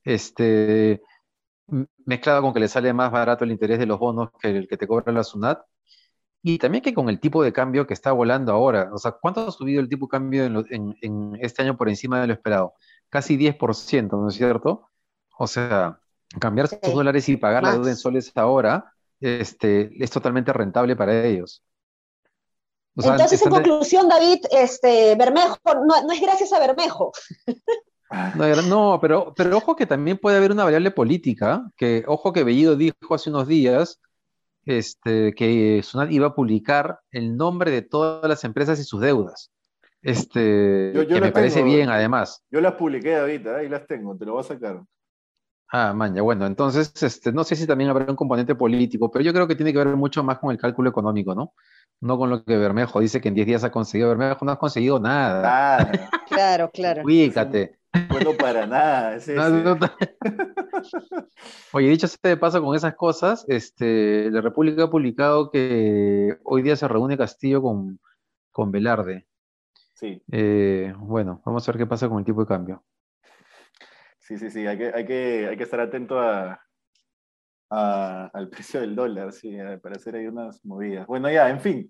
este, 0.04 1.01
mezclado 2.06 2.42
con 2.42 2.54
que 2.54 2.62
le 2.62 2.68
sale 2.70 2.94
más 2.94 3.12
barato 3.12 3.44
el 3.44 3.51
interés 3.51 3.80
de 3.80 3.86
los 3.86 4.00
bonos 4.00 4.30
que 4.39 4.50
el 4.50 4.68
que 4.68 4.77
te 4.77 4.88
cobra 4.88 5.12
la 5.12 5.24
SUNAT. 5.24 5.62
Y 6.44 6.60
también 6.60 6.84
que 6.84 6.94
con 6.94 7.10
el 7.10 7.20
tipo 7.20 7.44
de 7.44 7.51
cambio 7.51 7.88
que 7.88 7.94
está 7.94 8.12
volando 8.13 8.54
ahora, 8.54 8.89
o 8.94 8.98
sea, 8.98 9.12
¿cuánto 9.12 9.48
ha 9.48 9.51
subido 9.51 9.82
el 9.82 9.89
tipo 9.89 10.06
de 10.06 10.12
cambio 10.12 10.46
en, 10.46 10.96
en 11.01 11.38
este 11.42 11.63
año 11.63 11.75
por 11.75 11.89
encima 11.89 12.22
de 12.22 12.27
lo 12.27 12.34
esperado? 12.34 12.74
Casi 13.10 13.36
10%, 13.38 14.12
¿no 14.12 14.30
es 14.30 14.36
cierto? 14.36 14.88
O 15.38 15.48
sea, 15.48 16.00
cambiar 16.39 16.67
sus 16.67 16.79
dólares 16.82 17.27
y 17.29 17.38
pagar 17.38 17.63
la 17.63 17.74
deuda 17.74 17.89
en 17.89 17.98
soles 17.98 18.32
ahora 18.36 18.94
este, 19.20 19.91
es 20.03 20.12
totalmente 20.12 20.53
rentable 20.53 20.96
para 20.96 21.25
ellos. 21.25 21.63
Entonces, 22.96 23.41
en 23.44 23.51
conclusión, 23.51 24.10
David, 24.10 24.39
este, 24.50 25.15
Bermejo, 25.15 25.58
no, 25.65 26.12
es 26.12 26.22
gracias 26.22 26.51
a 26.53 26.60
Bermejo. 26.60 27.12
No, 28.70 29.00
pero, 29.01 29.34
pero 29.36 29.58
ojo 29.58 29.75
que 29.75 29.86
también 29.86 30.17
puede 30.17 30.38
haber 30.38 30.51
una 30.51 30.63
variable 30.63 30.91
política, 30.91 31.70
que 31.75 32.03
ojo 32.08 32.32
que 32.32 32.44
Bellido 32.44 32.75
dijo 32.75 33.13
hace 33.13 33.29
unos 33.29 33.48
días 33.48 34.00
este, 34.65 35.34
que 35.34 35.82
Sunat 35.84 36.12
iba 36.12 36.27
a 36.27 36.36
publicar 36.36 37.00
el 37.12 37.36
nombre 37.36 37.70
de 37.70 37.82
todas 37.82 38.27
las 38.27 38.44
empresas 38.44 38.79
y 38.79 38.84
sus 38.84 39.01
deudas. 39.01 39.51
Este, 40.01 40.94
que 40.94 41.22
me 41.22 41.32
parece 41.32 41.63
bien, 41.63 41.89
además. 41.89 42.44
Yo 42.50 42.62
las 42.62 42.75
publiqué, 42.75 43.12
David, 43.12 43.48
¿eh? 43.48 43.56
ahí 43.58 43.70
las 43.70 43.86
tengo, 43.88 44.15
te 44.15 44.25
lo 44.25 44.34
voy 44.34 44.41
a 44.41 44.44
sacar. 44.44 44.82
Ah, 45.70 45.94
maña, 45.94 46.22
bueno, 46.22 46.46
entonces 46.46 46.94
este, 47.04 47.34
no 47.34 47.44
sé 47.44 47.58
si 47.58 47.68
también 47.68 47.90
habrá 47.90 48.06
un 48.06 48.16
componente 48.16 48.56
político, 48.56 49.12
pero 49.12 49.24
yo 49.24 49.34
creo 49.34 49.48
que 49.48 49.56
tiene 49.56 49.74
que 49.74 49.80
ver 49.80 49.96
mucho 49.98 50.24
más 50.24 50.40
con 50.40 50.52
el 50.52 50.58
cálculo 50.58 50.90
económico, 50.90 51.36
¿no? 51.36 51.54
No 52.00 52.18
con 52.18 52.30
lo 52.30 52.44
que 52.44 52.56
Bermejo 52.56 53.00
dice 53.01 53.20
que 53.20 53.27
en 53.27 53.36
10 53.36 53.48
días 53.48 53.64
ha 53.64 53.72
conseguido. 53.72 54.10
Bermejo 54.10 54.46
no 54.46 54.51
ha 54.51 54.60
conseguido 54.60 55.00
nada. 55.00 55.42
Nada. 55.42 56.10
claro, 56.30 56.70
claro. 56.72 57.01
Ubícate. 57.03 57.80
Bueno, 58.10 58.32
para 58.38 58.68
nada. 58.68 59.18
Oye, 61.74 61.90
dicho 61.90 62.06
este 62.06 62.30
de 62.30 62.38
paso 62.38 62.62
con 62.62 62.75
esas 62.75 62.96
cosas, 62.96 63.46
este, 63.48 64.30
la 64.30 64.42
República 64.42 64.84
ha 64.84 64.90
publicado 64.90 65.50
que 65.50 66.38
hoy 66.44 66.62
día 66.62 66.75
se 66.75 66.88
reúne 66.88 67.18
Castillo 67.18 67.62
con, 67.62 68.00
con 68.51 68.72
Velarde. 68.72 69.25
Sí. 69.96 70.22
Eh, 70.32 70.94
bueno, 70.98 71.42
vamos 71.44 71.68
a 71.68 71.72
ver 71.72 71.80
qué 71.80 71.88
pasa 71.88 72.08
con 72.08 72.20
el 72.20 72.25
tipo 72.25 72.42
de 72.42 72.48
cambio. 72.48 72.84
Sí, 74.27 74.37
sí, 74.37 74.50
sí, 74.50 74.68
hay 74.68 74.77
que, 74.77 74.92
hay 74.94 75.05
que, 75.05 75.48
hay 75.50 75.55
que 75.55 75.63
estar 75.63 75.79
atento 75.79 76.20
a, 76.20 76.59
al 77.70 78.50
precio 78.50 78.81
del 78.81 78.94
dólar, 78.94 79.31
sí, 79.31 79.55
para 79.81 79.96
hacer 79.96 80.16
ahí 80.18 80.27
unas 80.27 80.66
movidas. 80.66 81.07
Bueno, 81.07 81.31
ya, 81.31 81.50
en 81.50 81.61
fin, 81.61 81.90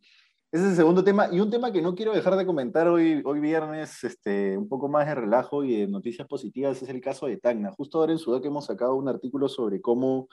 ese 0.51 0.65
es 0.65 0.69
el 0.69 0.75
segundo 0.75 1.03
tema. 1.03 1.29
Y 1.31 1.39
un 1.39 1.49
tema 1.49 1.71
que 1.71 1.81
no 1.81 1.95
quiero 1.95 2.13
dejar 2.13 2.35
de 2.35 2.45
comentar 2.45 2.87
hoy, 2.87 3.23
hoy 3.25 3.39
viernes, 3.39 4.03
este, 4.03 4.55
un 4.55 4.69
poco 4.69 4.87
más 4.87 5.07
de 5.07 5.15
relajo 5.15 5.63
y 5.63 5.79
de 5.79 5.87
noticias 5.87 6.27
positivas, 6.27 6.79
es 6.79 6.89
el 6.89 7.01
caso 7.01 7.25
de 7.25 7.37
Tacna. 7.37 7.71
Justo 7.71 7.99
ahora 7.99 8.13
en 8.13 8.19
que 8.19 8.47
hemos 8.47 8.67
sacado 8.67 8.93
un 8.93 9.09
artículo 9.09 9.49
sobre 9.49 9.81
cómo 9.81 10.27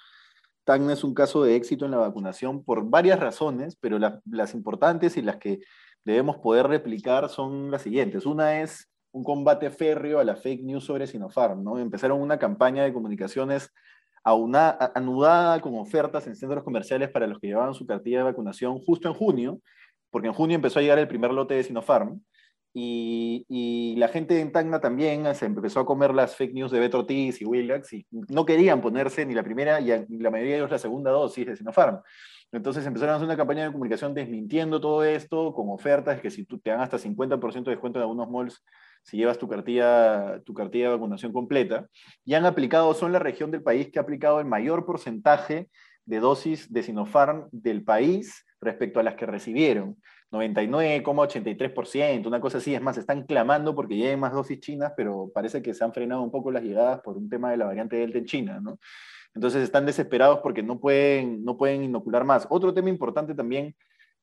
Tacna 0.64 0.92
es 0.92 1.04
un 1.04 1.14
caso 1.14 1.42
de 1.42 1.56
éxito 1.56 1.86
en 1.86 1.92
la 1.92 1.96
vacunación 1.96 2.62
por 2.64 2.84
varias 2.84 3.18
razones, 3.18 3.76
pero 3.80 3.98
las 3.98 4.52
importantes 4.52 5.16
y 5.16 5.22
las 5.22 5.38
que 5.38 5.60
debemos 6.04 6.36
poder 6.36 6.66
replicar 6.66 7.30
son 7.30 7.70
las 7.70 7.80
siguientes. 7.80 8.26
Una 8.26 8.60
es 8.60 8.90
un 9.14 9.22
combate 9.22 9.70
férreo 9.70 10.18
a 10.18 10.24
la 10.24 10.34
fake 10.34 10.64
news 10.64 10.84
sobre 10.84 11.06
Sinopharm, 11.06 11.62
¿no? 11.62 11.78
Empezaron 11.78 12.20
una 12.20 12.36
campaña 12.36 12.82
de 12.82 12.92
comunicaciones 12.92 13.72
anudada 14.24 15.60
con 15.60 15.76
ofertas 15.76 16.26
en 16.26 16.34
centros 16.34 16.64
comerciales 16.64 17.10
para 17.10 17.26
los 17.28 17.38
que 17.38 17.46
llevaban 17.46 17.74
su 17.74 17.86
cartilla 17.86 18.18
de 18.18 18.24
vacunación 18.24 18.80
justo 18.80 19.06
en 19.06 19.14
junio, 19.14 19.60
porque 20.10 20.28
en 20.28 20.34
junio 20.34 20.56
empezó 20.56 20.80
a 20.80 20.82
llegar 20.82 20.98
el 20.98 21.06
primer 21.06 21.32
lote 21.32 21.54
de 21.54 21.62
Sinopharm, 21.62 22.20
y, 22.76 23.94
la 23.98 24.08
gente 24.08 24.40
en 24.40 24.50
Tacna 24.50 24.80
también 24.80 25.32
se 25.36 25.46
empezó 25.46 25.78
a 25.78 25.86
comer 25.86 26.12
las 26.12 26.34
fake 26.34 26.52
news 26.52 26.72
de 26.72 26.80
Beto 26.80 26.98
Ortiz 26.98 27.40
y 27.40 27.44
Willax, 27.44 27.92
y 27.92 28.06
no 28.10 28.44
querían 28.44 28.80
ponerse 28.80 29.24
ni 29.24 29.32
la 29.32 29.44
primera 29.44 29.80
y 29.80 29.86
la 30.18 30.30
mayoría 30.30 30.54
de 30.54 30.58
ellos 30.58 30.70
la 30.72 30.78
segunda 30.78 31.12
dosis 31.12 31.46
de 31.46 31.56
Sinopharm. 31.56 32.00
Entonces 32.50 32.84
empezaron 32.86 33.12
a 33.12 33.16
hacer 33.16 33.26
una 33.26 33.36
campaña 33.36 33.64
de 33.64 33.72
comunicación 33.72 34.12
desmintiendo 34.14 34.80
todo 34.80 35.04
esto 35.04 35.54
con 35.54 35.70
ofertas 35.70 36.20
que 36.20 36.30
si 36.30 36.44
tú 36.44 36.58
te 36.58 36.70
dan 36.70 36.80
hasta 36.80 36.98
50% 36.98 37.64
de 37.64 37.70
descuento 37.70 37.98
en 37.98 38.02
algunos 38.02 38.28
malls 38.28 38.64
si 39.04 39.18
llevas 39.18 39.38
tu 39.38 39.48
cartilla, 39.48 40.40
tu 40.44 40.54
cartilla 40.54 40.86
de 40.86 40.94
vacunación 40.94 41.32
completa, 41.32 41.88
y 42.24 42.34
han 42.34 42.46
aplicado, 42.46 42.92
son 42.94 43.12
la 43.12 43.18
región 43.18 43.50
del 43.50 43.62
país 43.62 43.90
que 43.90 43.98
ha 43.98 44.02
aplicado 44.02 44.40
el 44.40 44.46
mayor 44.46 44.86
porcentaje 44.86 45.68
de 46.06 46.20
dosis 46.20 46.72
de 46.72 46.82
Sinopharm 46.82 47.48
del 47.52 47.84
país 47.84 48.44
respecto 48.60 49.00
a 49.00 49.02
las 49.02 49.14
que 49.14 49.26
recibieron. 49.26 49.96
99,83%, 50.32 52.26
una 52.26 52.40
cosa 52.40 52.58
así. 52.58 52.74
Es 52.74 52.82
más, 52.82 52.98
están 52.98 53.24
clamando 53.24 53.74
porque 53.74 53.94
lleguen 53.94 54.20
más 54.20 54.32
dosis 54.32 54.58
chinas, 54.58 54.92
pero 54.96 55.30
parece 55.32 55.62
que 55.62 55.74
se 55.74 55.84
han 55.84 55.92
frenado 55.92 56.22
un 56.22 56.30
poco 56.30 56.50
las 56.50 56.62
llegadas 56.62 57.00
por 57.00 57.16
un 57.16 57.28
tema 57.28 57.50
de 57.50 57.58
la 57.58 57.66
variante 57.66 57.96
Delta 57.96 58.18
en 58.18 58.24
China, 58.24 58.60
¿no? 58.60 58.78
Entonces 59.34 59.62
están 59.62 59.86
desesperados 59.86 60.40
porque 60.40 60.62
no 60.62 60.80
pueden, 60.80 61.44
no 61.44 61.56
pueden 61.56 61.84
inocular 61.84 62.24
más. 62.24 62.46
Otro 62.50 62.72
tema 62.72 62.88
importante 62.88 63.34
también 63.34 63.76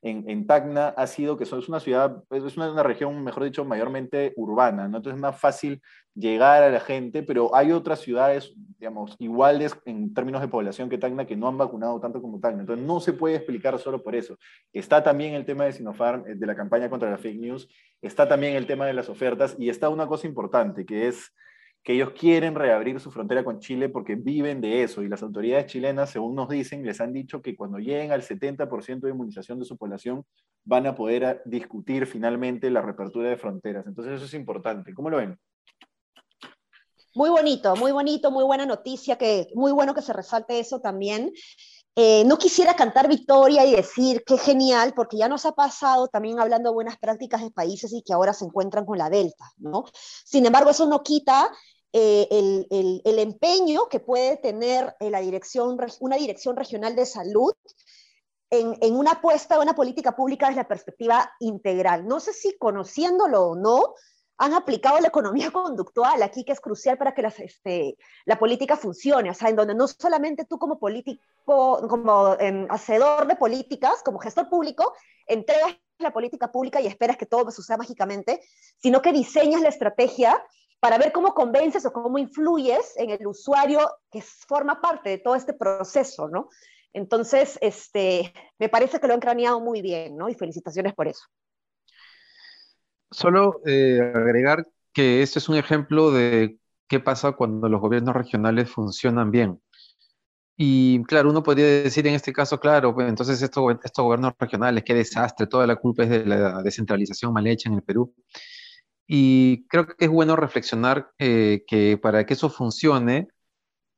en, 0.04 0.48
Tacna 0.48 0.90
ha 0.90 1.06
sido 1.06 1.38
que 1.38 1.44
es 1.44 1.52
una 1.52 1.80
ciudad, 1.80 2.24
es 2.32 2.58
una, 2.58 2.82
región, 2.82 3.24
mejor 3.24 3.44
dicho, 3.44 3.64
mayormente 3.64 4.34
urbana, 4.36 4.88
¿no? 4.88 4.98
Entonces 4.98 5.16
es 5.16 5.22
más 5.22 5.40
fácil 5.40 5.82
llegar 6.16 6.64
a 6.64 6.72
la 6.72 6.80
gente, 6.80 7.22
pero 7.22 7.56
hay 7.56 7.72
otras 7.72 8.00
ciudades, 8.00 8.54
digamos, 8.80 9.16
iguales 9.20 9.78
en 9.86 10.14
términos 10.14 10.42
de 10.42 10.48
población 10.48 10.90
que 10.90 10.98
Tacna 10.98 11.26
que 11.26 11.36
no 11.36 11.48
han 11.48 11.58
vacunado 11.58 12.00
tanto 12.00 12.20
como 12.20 12.40
Tacna. 12.40 12.62
Entonces 12.62 12.84
no 12.86 13.00
se 13.00 13.14
puede 13.14 13.36
explicar 13.36 13.78
solo 13.78 14.02
por 14.02 14.16
eso. 14.16 14.38
Está 14.74 15.04
también 15.04 15.36
el 15.36 15.46
tema 15.46 15.66
de 15.66 15.74
Sinopharm, 15.74 16.26
eh, 16.28 16.36
de 16.36 16.48
la 16.48 16.56
campaña 16.56 16.90
contra 16.90 17.12
la 17.12 17.18
fake 17.18 17.40
news, 17.40 17.70
está 18.02 18.28
también 18.28 18.56
el 18.56 18.66
tema 18.66 18.88
de 18.88 18.94
las 18.94 19.08
ofertas 19.08 19.56
y 19.60 19.70
está 19.70 19.90
una 19.90 20.08
cosa 20.08 20.26
importante 20.26 20.84
que 20.84 21.08
es 21.08 21.32
que 21.84 21.94
ellos 21.94 22.12
quieren 22.12 22.54
reabrir 22.56 23.00
su 23.00 23.10
frontera 23.12 23.44
con 23.44 23.60
Chile 23.60 23.90
porque 23.90 24.16
viven 24.16 24.62
de 24.62 24.84
eso 24.84 25.02
y 25.02 25.10
las 25.10 25.24
autoridades 25.24 25.66
chilenas, 25.66 26.12
según 26.12 26.36
nos 26.36 26.48
dicen, 26.48 26.86
les 26.86 27.02
han 27.02 27.12
dicho 27.12 27.42
que 27.42 27.56
cuando 27.56 27.80
lleguen 27.80 28.12
al 28.12 28.22
70% 28.22 29.00
de 29.02 29.10
inmunización 29.10 29.60
de 29.60 29.66
su 29.66 29.78
población 29.78 30.24
van 30.64 30.86
a 30.86 30.94
poder 30.94 31.26
ah, 31.26 31.42
discutir 31.46 32.06
finalmente 32.06 32.70
la 32.70 32.82
reapertura 32.82 33.30
de 33.30 33.38
fronteras. 33.38 33.88
Entonces 33.88 34.14
eso 34.14 34.26
es 34.26 34.34
importante. 34.36 34.94
¿Cómo 34.94 35.10
lo 35.10 35.18
ven? 35.18 35.40
Muy 37.16 37.30
bonito, 37.30 37.76
muy 37.76 37.92
bonito, 37.92 38.32
muy 38.32 38.44
buena 38.44 38.66
noticia, 38.66 39.18
que 39.18 39.48
muy 39.54 39.72
bueno 39.72 39.94
que 39.94 40.02
se 40.02 40.14
resalte 40.14 40.60
eso 40.60 40.80
también. 40.80 41.34
Eh, 41.96 42.24
no 42.26 42.38
quisiera 42.38 42.74
cantar 42.74 43.10
victoria 43.10 43.66
y 43.66 43.76
decir 43.76 44.24
qué 44.26 44.38
genial, 44.38 44.94
porque 44.96 45.18
ya 45.18 45.28
nos 45.28 45.46
ha 45.46 45.52
pasado 45.52 46.08
también 46.08 46.40
hablando 46.40 46.70
de 46.70 46.74
buenas 46.74 46.98
prácticas 46.98 47.42
de 47.42 47.52
países 47.52 47.92
y 47.92 48.02
que 48.02 48.14
ahora 48.14 48.34
se 48.34 48.46
encuentran 48.46 48.86
con 48.86 48.98
la 48.98 49.10
Delta, 49.10 49.52
¿no? 49.58 49.84
Sin 50.24 50.46
embargo, 50.46 50.70
eso 50.70 50.86
no 50.86 51.04
quita 51.04 51.52
eh, 51.92 52.28
el, 52.32 53.02
el, 53.04 53.20
empeño 53.20 53.90
que 53.90 54.00
puede 54.00 54.38
tener 54.38 54.96
la 55.02 55.20
dirección, 55.20 55.78
una 56.00 56.16
dirección 56.16 56.56
regional 56.56 56.96
de 56.96 57.06
salud 57.06 57.52
en, 58.50 58.78
en, 58.80 58.96
una 58.96 59.12
apuesta 59.12 59.56
de 59.56 59.62
una 59.62 59.76
política 59.76 60.16
pública 60.16 60.48
desde 60.48 60.62
la 60.62 60.68
perspectiva 60.70 61.30
integral. 61.42 62.08
No 62.08 62.22
sé 62.22 62.32
si 62.32 62.58
conociéndolo 62.58 63.48
o 63.48 63.56
no, 63.56 63.96
han 64.42 64.56
aplicado 64.56 65.00
la 65.00 65.10
economía 65.10 65.52
conductual 65.52 66.24
aquí, 66.24 66.44
que 66.44 66.52
es 66.52 66.60
crucial 66.60 66.98
para 66.98 67.14
que 67.14 67.22
este, 67.22 67.96
la 68.26 68.40
política 68.40 68.76
funcione, 68.76 69.30
o 69.30 69.34
sea, 69.36 69.50
en 69.50 69.56
donde 69.56 69.76
no 69.76 69.88
solamente 69.88 70.46
tú 70.46 70.58
como 70.58 70.80
político, 70.80 71.22
como 71.46 72.36
em, 72.40 72.66
hacedor 72.72 73.28
de 73.28 73.36
políticas, 73.36 74.02
como 74.04 74.18
gestor 74.18 74.50
público, 74.50 74.94
entregas 75.28 75.78
la 76.00 76.12
política 76.12 76.52
pública 76.52 76.82
y 76.82 76.88
esperas 76.88 77.18
que 77.18 77.28
todo 77.28 77.52
suceda 77.52 77.78
mágicamente, 77.78 78.42
sino 78.78 79.04
que 79.04 79.14
diseñas 79.14 79.62
la 79.62 79.70
estrategia 79.70 80.44
para 80.80 80.98
ver 80.98 81.12
cómo 81.12 81.36
convences 81.36 81.86
o 81.86 81.94
cómo 81.94 82.18
influyes 82.18 82.98
en 82.98 83.12
el 83.12 83.28
usuario 83.28 83.80
que 84.10 84.24
forma 84.24 84.82
parte 84.82 85.12
de 85.12 85.18
todo 85.20 85.36
este 85.36 85.54
proceso, 85.54 86.30
¿no? 86.30 86.50
Entonces, 86.94 87.60
este, 87.62 88.34
me 88.58 88.70
parece 88.70 89.00
que 89.00 89.08
lo 89.08 89.14
han 89.14 89.20
craneado 89.20 89.60
muy 89.60 89.84
bien, 89.84 90.18
¿no? 90.18 90.30
Y 90.30 90.34
felicitaciones 90.34 90.96
por 90.96 91.08
eso. 91.08 91.26
Solo 93.12 93.62
eh, 93.66 94.00
agregar 94.16 94.68
que 94.94 95.22
este 95.22 95.40
es 95.40 95.50
un 95.50 95.58
ejemplo 95.58 96.12
de 96.12 96.58
qué 96.88 97.00
pasa 97.00 97.34
cuando 97.34 97.70
los 97.70 97.82
gobiernos 97.82 98.16
regionales 98.16 98.70
funcionan 98.70 99.32
bien. 99.32 99.62
Y 100.58 101.04
claro, 101.06 101.30
uno 101.32 101.44
podría 101.44 101.66
decir 101.66 102.06
en 102.08 102.14
este 102.14 102.34
caso, 102.34 102.60
claro, 102.60 102.94
pues 102.94 103.10
entonces 103.10 103.42
estos, 103.42 103.64
gobiernos 103.98 104.34
regionales, 104.40 104.84
qué 104.84 104.94
desastre, 104.94 105.48
toda 105.48 105.66
la 105.66 105.76
culpa 105.76 106.04
es 106.04 106.10
de 106.10 106.26
la 106.26 106.62
descentralización 106.62 107.34
mal 107.34 107.48
hecha 107.48 107.70
en 107.70 107.76
el 107.76 107.84
Perú. 107.84 108.14
Y 109.08 109.66
creo 109.68 109.88
que 109.88 110.06
es 110.06 110.10
bueno 110.10 110.36
reflexionar 110.36 111.12
eh, 111.20 111.64
que 111.68 111.98
para 111.98 112.26
que 112.26 112.34
eso 112.36 112.50
funcione, 112.50 113.28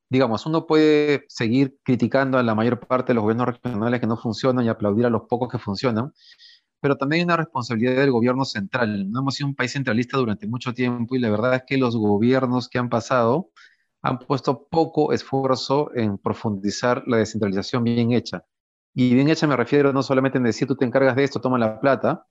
digamos, 0.10 0.45
uno 0.45 0.65
puede 0.67 1.26
seguir 1.28 1.78
criticando 1.84 2.38
a 2.38 2.43
la 2.43 2.56
mayor 2.56 2.80
parte 2.80 3.10
de 3.10 3.15
los 3.15 3.23
gobiernos 3.23 3.47
regionales 3.47 3.99
que 3.99 4.08
no 4.08 4.17
funcionan 4.17 4.65
y 4.65 4.69
aplaudir 4.69 5.06
a 5.06 5.10
los 5.10 5.23
pocos 5.30 5.49
que 5.52 5.60
funcionan, 5.60 6.13
pero 6.84 6.98
también 6.98 7.22
hay 7.22 7.24
una 7.24 7.38
responsabilidad 7.38 7.96
del 7.96 8.12
gobierno 8.12 8.43
central. 8.43 9.10
No 9.10 9.22
hemos 9.22 9.36
sido 9.36 9.48
un 9.48 9.56
país 9.56 9.72
centralista 9.72 10.17
durante 10.17 10.48
mucho 10.48 10.74
tiempo 10.74 11.15
y 11.15 11.19
la 11.19 11.30
verdad 11.30 11.56
es 11.56 11.63
que 11.65 11.78
los 11.78 11.96
gobiernos 11.96 12.67
que 12.67 12.78
han 12.78 12.89
pasado 12.89 13.52
han 14.02 14.19
puesto 14.19 14.67
poco 14.67 15.13
esfuerzo 15.13 15.96
en 15.96 16.17
profundizar 16.17 17.02
la 17.08 17.15
descentralización 17.15 17.86
bien 17.86 18.12
hecha. 18.12 18.43
Y 18.93 19.13
bien 19.13 19.30
hecha 19.30 19.48
me 19.48 19.56
refiero 19.56 19.93
no 19.93 20.04
solamente 20.04 20.39
en 20.39 20.43
decir 20.43 20.67
tú 20.67 20.76
te 20.76 20.84
encargas 20.84 21.15
de 21.15 21.24
esto, 21.24 21.39
toma 21.39 21.58
la 21.58 21.80
plata, 21.80 22.28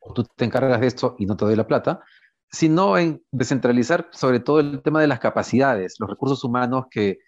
o 0.00 0.12
tú 0.12 0.22
te 0.36 0.44
encargas 0.44 0.78
de 0.78 0.88
esto 0.88 1.16
y 1.18 1.24
no 1.24 1.34
te 1.34 1.46
doy 1.46 1.56
la 1.56 1.66
plata, 1.66 2.02
sino 2.50 2.98
en 2.98 3.22
descentralizar 3.30 4.10
sobre 4.12 4.40
todo 4.40 4.60
el 4.60 4.82
tema 4.82 5.00
de 5.00 5.06
las 5.06 5.18
capacidades, 5.18 5.96
los 5.98 6.10
recursos 6.10 6.44
humanos 6.44 6.88
que 6.90 7.20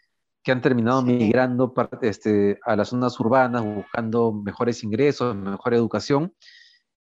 que 0.44 0.52
han 0.52 0.60
terminado 0.60 1.02
migrando 1.02 1.72
este, 2.02 2.58
a 2.64 2.76
las 2.76 2.90
zonas 2.90 3.18
urbanas, 3.18 3.64
buscando 3.64 4.30
mejores 4.30 4.84
ingresos, 4.84 5.34
mejor 5.34 5.74
educación. 5.74 6.34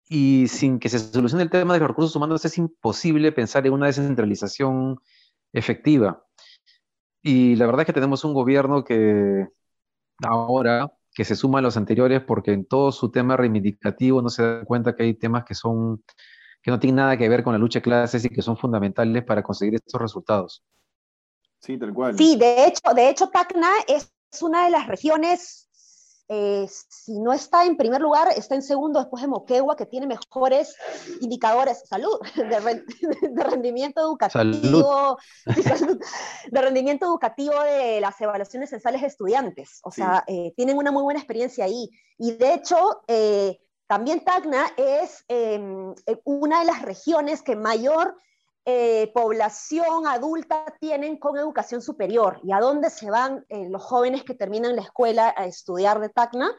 Y 0.07 0.47
sin 0.47 0.79
que 0.79 0.89
se 0.89 0.99
solucione 0.99 1.43
el 1.43 1.49
tema 1.49 1.73
de 1.73 1.79
los 1.79 1.89
recursos 1.89 2.15
humanos, 2.15 2.45
es 2.45 2.57
imposible 2.57 3.31
pensar 3.31 3.65
en 3.65 3.73
una 3.73 3.87
descentralización 3.87 4.99
efectiva. 5.53 6.23
Y 7.23 7.55
la 7.55 7.65
verdad 7.65 7.81
es 7.81 7.85
que 7.87 7.93
tenemos 7.93 8.23
un 8.23 8.33
gobierno 8.33 8.83
que 8.83 9.47
ahora, 10.23 10.93
que 11.13 11.25
se 11.25 11.35
suma 11.35 11.59
a 11.59 11.61
los 11.63 11.77
anteriores, 11.77 12.21
porque 12.21 12.53
en 12.53 12.65
todo 12.65 12.91
su 12.91 13.09
tema 13.09 13.37
reivindicativo 13.37 14.21
no 14.21 14.29
se 14.29 14.43
da 14.43 14.65
cuenta 14.65 14.95
que 14.95 15.03
hay 15.03 15.13
temas 15.15 15.45
que 15.45 15.55
son 15.55 16.03
que 16.61 16.69
no 16.69 16.79
tienen 16.79 16.97
nada 16.97 17.17
que 17.17 17.27
ver 17.27 17.43
con 17.43 17.53
la 17.53 17.59
lucha 17.59 17.79
de 17.79 17.83
clases 17.83 18.23
y 18.23 18.29
que 18.29 18.43
son 18.43 18.55
fundamentales 18.55 19.23
para 19.23 19.41
conseguir 19.41 19.75
estos 19.75 19.99
resultados. 19.99 20.63
Sí, 21.61 21.77
tal 21.77 21.93
cual. 21.93 22.17
Sí, 22.17 22.35
de 22.35 22.65
hecho, 22.65 22.93
de 22.93 23.09
hecho 23.09 23.29
Tacna 23.29 23.71
es 23.87 24.11
una 24.41 24.65
de 24.65 24.71
las 24.71 24.87
regiones, 24.87 25.69
eh, 26.27 26.65
si 26.67 27.19
no 27.19 27.33
está 27.33 27.65
en 27.65 27.77
primer 27.77 28.01
lugar, 28.01 28.29
está 28.35 28.55
en 28.55 28.63
segundo 28.63 28.99
después 28.99 29.21
de 29.21 29.27
Moquegua, 29.27 29.75
que 29.75 29.85
tiene 29.85 30.07
mejores 30.07 30.75
indicadores, 31.21 31.83
salud, 31.87 32.19
de, 32.35 33.43
rendimiento 33.43 34.01
educativo, 34.01 35.17
de 35.45 36.61
rendimiento 36.61 37.05
educativo 37.05 37.61
de 37.63 38.01
las 38.01 38.19
evaluaciones 38.19 38.71
censales 38.71 39.01
de 39.01 39.07
estudiantes. 39.07 39.81
O 39.83 39.91
sea, 39.91 40.23
eh, 40.27 40.53
tienen 40.55 40.77
una 40.77 40.91
muy 40.91 41.03
buena 41.03 41.19
experiencia 41.19 41.65
ahí. 41.65 41.89
Y 42.17 42.31
de 42.31 42.55
hecho, 42.55 43.01
eh, 43.07 43.59
también 43.85 44.23
Tacna 44.23 44.71
es 44.77 45.25
em, 45.27 45.93
una 46.23 46.61
de 46.61 46.65
las 46.65 46.81
regiones 46.81 47.43
que 47.43 47.55
mayor 47.55 48.15
eh, 48.65 49.11
población 49.13 50.05
adulta 50.05 50.65
tienen 50.79 51.17
con 51.17 51.35
educación 51.35 51.81
superior 51.81 52.39
y 52.43 52.51
a 52.51 52.59
dónde 52.59 52.91
se 52.91 53.09
van 53.09 53.43
eh, 53.49 53.67
los 53.69 53.81
jóvenes 53.81 54.23
que 54.23 54.35
terminan 54.35 54.75
la 54.75 54.83
escuela 54.83 55.33
a 55.35 55.47
estudiar 55.47 55.99
de 55.99 56.09
Tacna 56.09 56.51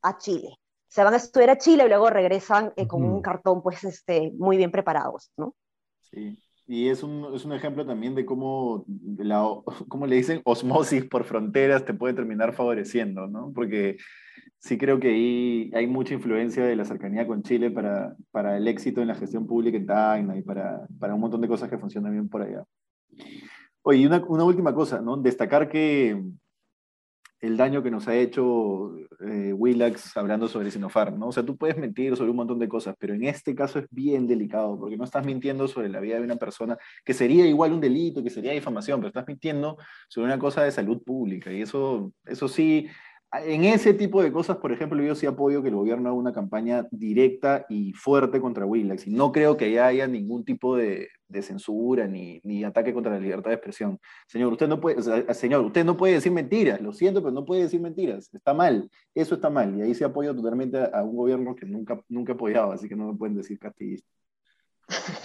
a 0.00 0.16
Chile. 0.16 0.56
Se 0.88 1.04
van 1.04 1.12
a 1.12 1.18
estudiar 1.18 1.50
a 1.50 1.58
Chile 1.58 1.84
y 1.84 1.88
luego 1.88 2.08
regresan 2.08 2.72
eh, 2.76 2.86
con 2.86 3.04
un 3.04 3.20
cartón 3.20 3.62
pues 3.62 3.84
este, 3.84 4.32
muy 4.38 4.56
bien 4.56 4.70
preparados, 4.70 5.30
¿no? 5.36 5.54
Sí, 6.00 6.42
y 6.66 6.88
es 6.88 7.02
un, 7.02 7.34
es 7.34 7.44
un 7.44 7.52
ejemplo 7.52 7.84
también 7.84 8.14
de 8.14 8.24
cómo, 8.24 8.86
la, 9.18 9.44
cómo 9.88 10.06
le 10.06 10.16
dicen 10.16 10.40
osmosis 10.44 11.04
por 11.04 11.24
fronteras 11.24 11.84
te 11.84 11.92
puede 11.92 12.14
terminar 12.14 12.54
favoreciendo, 12.54 13.26
¿no? 13.26 13.52
Porque 13.54 13.98
sí 14.60 14.76
creo 14.76 15.00
que 15.00 15.08
ahí 15.08 15.70
hay 15.74 15.86
mucha 15.86 16.14
influencia 16.14 16.64
de 16.64 16.76
la 16.76 16.84
cercanía 16.84 17.26
con 17.26 17.42
Chile 17.42 17.70
para, 17.70 18.14
para 18.30 18.56
el 18.56 18.68
éxito 18.68 19.00
en 19.00 19.08
la 19.08 19.14
gestión 19.14 19.46
pública 19.46 19.78
en 19.78 19.86
Tacna 19.86 20.36
y 20.36 20.42
para, 20.42 20.86
para, 20.98 21.14
un 21.14 21.20
montón 21.20 21.40
de 21.40 21.48
cosas 21.48 21.70
que 21.70 21.78
funcionan 21.78 22.12
bien 22.12 22.28
por 22.28 22.42
allá. 22.42 22.64
Oye, 23.82 24.06
una, 24.06 24.22
una 24.28 24.44
última 24.44 24.74
cosa, 24.74 25.00
¿no? 25.00 25.16
Destacar 25.16 25.68
que 25.68 26.22
el 27.40 27.56
daño 27.56 27.82
que 27.82 27.90
nos 27.90 28.06
ha 28.06 28.14
hecho 28.14 28.94
eh, 29.20 29.54
Willax 29.54 30.14
hablando 30.18 30.46
sobre 30.46 30.70
Sinopharm, 30.70 31.18
¿no? 31.18 31.28
O 31.28 31.32
sea, 31.32 31.42
tú 31.42 31.56
puedes 31.56 31.78
mentir 31.78 32.14
sobre 32.14 32.30
un 32.30 32.36
montón 32.36 32.58
de 32.58 32.68
cosas, 32.68 32.94
pero 32.98 33.14
en 33.14 33.24
este 33.24 33.54
caso 33.54 33.78
es 33.78 33.86
bien 33.90 34.26
delicado, 34.26 34.78
porque 34.78 34.98
no 34.98 35.04
estás 35.04 35.24
mintiendo 35.24 35.66
sobre 35.66 35.88
la 35.88 36.00
vida 36.00 36.16
de 36.16 36.24
una 36.24 36.36
persona 36.36 36.76
que 37.02 37.14
sería 37.14 37.46
igual 37.46 37.72
un 37.72 37.80
delito, 37.80 38.22
que 38.22 38.28
sería 38.28 38.52
difamación, 38.52 39.00
pero 39.00 39.08
estás 39.08 39.26
mintiendo 39.26 39.78
sobre 40.08 40.26
una 40.26 40.38
cosa 40.38 40.62
de 40.64 40.70
salud 40.70 41.02
pública, 41.02 41.50
y 41.50 41.62
eso, 41.62 42.12
eso 42.26 42.46
sí 42.46 42.88
en 43.32 43.64
ese 43.64 43.94
tipo 43.94 44.22
de 44.22 44.32
cosas, 44.32 44.56
por 44.56 44.72
ejemplo, 44.72 45.00
yo 45.02 45.14
sí 45.14 45.24
apoyo 45.24 45.62
que 45.62 45.68
el 45.68 45.76
gobierno 45.76 46.08
haga 46.08 46.18
una 46.18 46.32
campaña 46.32 46.88
directa 46.90 47.64
y 47.68 47.92
fuerte 47.92 48.40
contra 48.40 48.66
Willax. 48.66 49.06
Y 49.06 49.10
no 49.10 49.30
creo 49.30 49.56
que 49.56 49.78
haya 49.78 50.08
ningún 50.08 50.44
tipo 50.44 50.76
de, 50.76 51.08
censura 51.42 52.08
ni, 52.08 52.64
ataque 52.64 52.92
contra 52.92 53.12
la 53.12 53.20
libertad 53.20 53.50
de 53.50 53.54
expresión. 53.54 54.00
Señor, 54.26 54.52
usted 54.52 54.66
no 54.66 54.80
puede, 54.80 55.32
señor, 55.34 55.64
usted 55.64 55.84
no 55.84 55.96
puede 55.96 56.14
decir 56.14 56.32
mentiras, 56.32 56.80
lo 56.80 56.92
siento, 56.92 57.22
pero 57.22 57.32
no 57.32 57.44
puede 57.44 57.62
decir 57.62 57.80
mentiras. 57.80 58.34
Está 58.34 58.52
mal, 58.52 58.90
eso 59.14 59.36
está 59.36 59.48
mal. 59.48 59.76
Y 59.78 59.82
ahí 59.82 59.94
sí 59.94 60.02
apoyo 60.02 60.34
totalmente 60.34 60.78
a, 60.92 61.04
un 61.04 61.16
gobierno 61.16 61.54
que 61.54 61.66
nunca, 61.66 62.02
nunca 62.08 62.32
apoyado, 62.32 62.72
así 62.72 62.88
que 62.88 62.96
no 62.96 63.12
me 63.12 63.16
pueden 63.16 63.36
decir 63.36 63.60
castillista. 63.60 64.08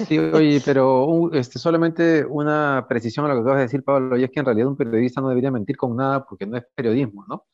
Sí, 0.07 0.19
oye, 0.19 0.61
pero 0.63 1.33
este, 1.33 1.57
solamente 1.57 2.23
una 2.23 2.85
precisión 2.87 3.25
a 3.25 3.29
lo 3.29 3.33
que 3.33 3.41
acabas 3.41 3.57
de 3.57 3.63
decir, 3.63 3.83
Pablo, 3.83 4.15
y 4.15 4.23
es 4.23 4.29
que 4.29 4.39
en 4.39 4.45
realidad 4.45 4.67
un 4.67 4.77
periodista 4.77 5.21
no 5.21 5.29
debería 5.29 5.49
mentir 5.49 5.75
con 5.75 5.95
nada 5.95 6.23
porque 6.23 6.45
no 6.45 6.55
es 6.55 6.63
periodismo, 6.75 7.25
¿no? 7.27 7.45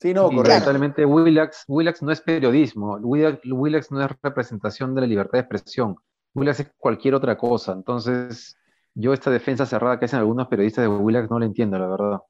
Sí, 0.00 0.14
no, 0.14 0.30
correcto. 0.30 0.70
Willax, 1.08 1.64
Willax 1.66 2.02
no 2.02 2.12
es 2.12 2.20
periodismo, 2.20 2.96
Willax, 3.02 3.90
no 3.90 4.04
es 4.04 4.10
representación 4.22 4.94
de 4.94 5.00
la 5.00 5.06
libertad 5.08 5.32
de 5.32 5.40
expresión, 5.40 5.96
Willax 6.34 6.60
es 6.60 6.72
cualquier 6.78 7.14
otra 7.14 7.36
cosa. 7.36 7.72
Entonces, 7.72 8.56
yo 8.94 9.12
esta 9.12 9.30
defensa 9.30 9.66
cerrada 9.66 9.98
que 9.98 10.04
hacen 10.04 10.20
algunos 10.20 10.46
periodistas 10.46 10.82
de 10.82 10.88
Willax 10.88 11.30
no 11.30 11.40
la 11.40 11.46
entiendo, 11.46 11.78
la 11.78 11.88
verdad. 11.88 12.20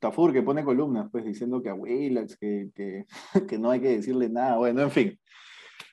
Tafur 0.00 0.32
que 0.32 0.42
pone 0.42 0.64
columnas, 0.64 1.08
pues 1.12 1.24
diciendo 1.24 1.62
que 1.62 1.68
a 1.68 1.74
Willax, 1.74 2.36
que, 2.36 2.70
que, 2.74 3.06
no 3.58 3.70
hay 3.70 3.80
que 3.80 3.96
decirle 3.96 4.28
nada. 4.28 4.56
Bueno, 4.56 4.82
en 4.82 4.90
fin. 4.90 5.18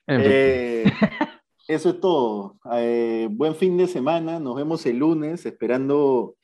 Eh, 0.08 0.86
eso 1.68 1.90
es 1.92 2.00
todo. 2.00 2.58
Eh, 2.74 3.28
buen 3.32 3.56
fin 3.56 3.78
de 3.78 3.88
semana. 3.88 4.40
Nos 4.40 4.56
vemos 4.56 4.84
el 4.88 4.98
lunes, 4.98 5.46
esperando 5.46 6.36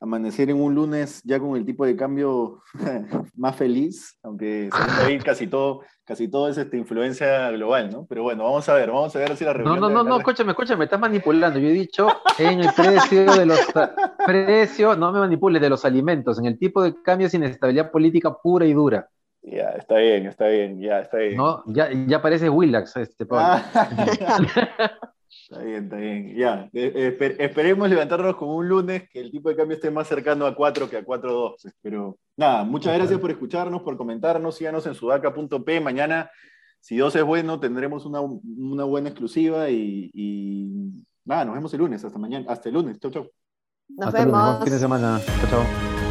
amanecer 0.00 0.50
en 0.50 0.60
un 0.60 0.74
lunes 0.74 1.20
ya 1.24 1.40
con 1.40 1.56
el 1.56 1.64
tipo 1.64 1.84
de 1.84 1.96
cambio 1.96 2.62
más 3.34 3.56
feliz, 3.56 4.16
aunque 4.22 4.70
según 5.00 5.18
casi 5.18 5.46
todo, 5.46 5.82
casi 6.04 6.28
todo 6.28 6.48
es 6.48 6.56
esta 6.56 6.76
influencia 6.76 7.50
global, 7.50 7.90
¿no? 7.90 8.06
Pero 8.08 8.22
bueno, 8.22 8.44
vamos 8.44 8.68
a 8.68 8.74
ver, 8.74 8.90
vamos 8.90 9.14
a 9.16 9.18
ver 9.18 9.36
si 9.36 9.44
la 9.44 9.52
reunión... 9.52 9.80
No, 9.80 9.88
no, 9.88 10.02
no, 10.02 10.04
no, 10.04 10.18
escúchame, 10.18 10.52
escúchame, 10.52 10.78
me 10.78 10.84
estás 10.84 11.00
manipulando. 11.00 11.58
Yo 11.58 11.68
he 11.68 11.72
dicho 11.72 12.08
en 12.38 12.60
el 12.60 12.72
precio 12.74 13.32
de 13.32 13.46
los... 13.46 13.60
Precio, 14.24 14.96
no 14.96 15.12
me 15.12 15.20
manipules, 15.20 15.60
de 15.60 15.70
los 15.70 15.84
alimentos, 15.84 16.38
en 16.38 16.46
el 16.46 16.58
tipo 16.58 16.82
de 16.82 16.94
cambio 17.02 17.28
sin 17.28 17.42
estabilidad 17.42 17.90
política 17.90 18.36
pura 18.40 18.66
y 18.66 18.72
dura. 18.72 19.08
Ya, 19.42 19.70
está 19.70 19.96
bien, 19.96 20.26
está 20.26 20.48
bien, 20.48 20.80
ya, 20.80 21.00
está 21.00 21.18
bien. 21.18 21.36
No, 21.36 21.62
ya, 21.66 21.88
ya 22.06 22.20
parece 22.20 22.48
Willax 22.48 22.96
este, 22.96 23.26
Pablo. 23.26 23.64
Está 25.30 25.62
bien, 25.62 25.84
está 25.84 25.96
bien. 25.96 26.34
Ya, 26.36 26.70
esperemos 26.72 27.88
levantarnos 27.88 28.36
como 28.36 28.56
un 28.56 28.68
lunes, 28.68 29.08
que 29.10 29.20
el 29.20 29.30
tipo 29.30 29.48
de 29.48 29.56
cambio 29.56 29.76
esté 29.76 29.90
más 29.90 30.08
cercano 30.08 30.46
a 30.46 30.54
4 30.54 30.88
que 30.88 30.96
a 30.96 31.04
4.2. 31.04 31.72
Pero 31.82 32.18
nada, 32.36 32.64
muchas 32.64 32.94
gracias 32.94 33.20
por 33.20 33.30
escucharnos, 33.30 33.82
por 33.82 33.96
comentarnos. 33.96 34.56
Síganos 34.56 34.86
en 34.86 34.94
sudaca.p. 34.94 35.80
Mañana, 35.80 36.30
si 36.80 36.96
2 36.96 37.16
es 37.16 37.24
bueno, 37.24 37.60
tendremos 37.60 38.06
una, 38.06 38.20
buena 38.84 39.10
exclusiva 39.10 39.68
y, 39.70 40.94
nada, 41.24 41.44
nos 41.44 41.54
vemos 41.54 41.72
el 41.74 41.80
lunes. 41.80 42.04
Hasta 42.04 42.18
mañana, 42.18 42.46
hasta 42.48 42.68
el 42.68 42.74
lunes. 42.74 42.98
Chau, 42.98 43.10
chau. 43.10 43.30
Nos 43.88 44.12
vemos. 44.12 44.64
fin 44.64 44.72
de 44.72 44.78
semana. 44.78 45.20
Chau, 45.40 45.50
chau. 45.50 46.07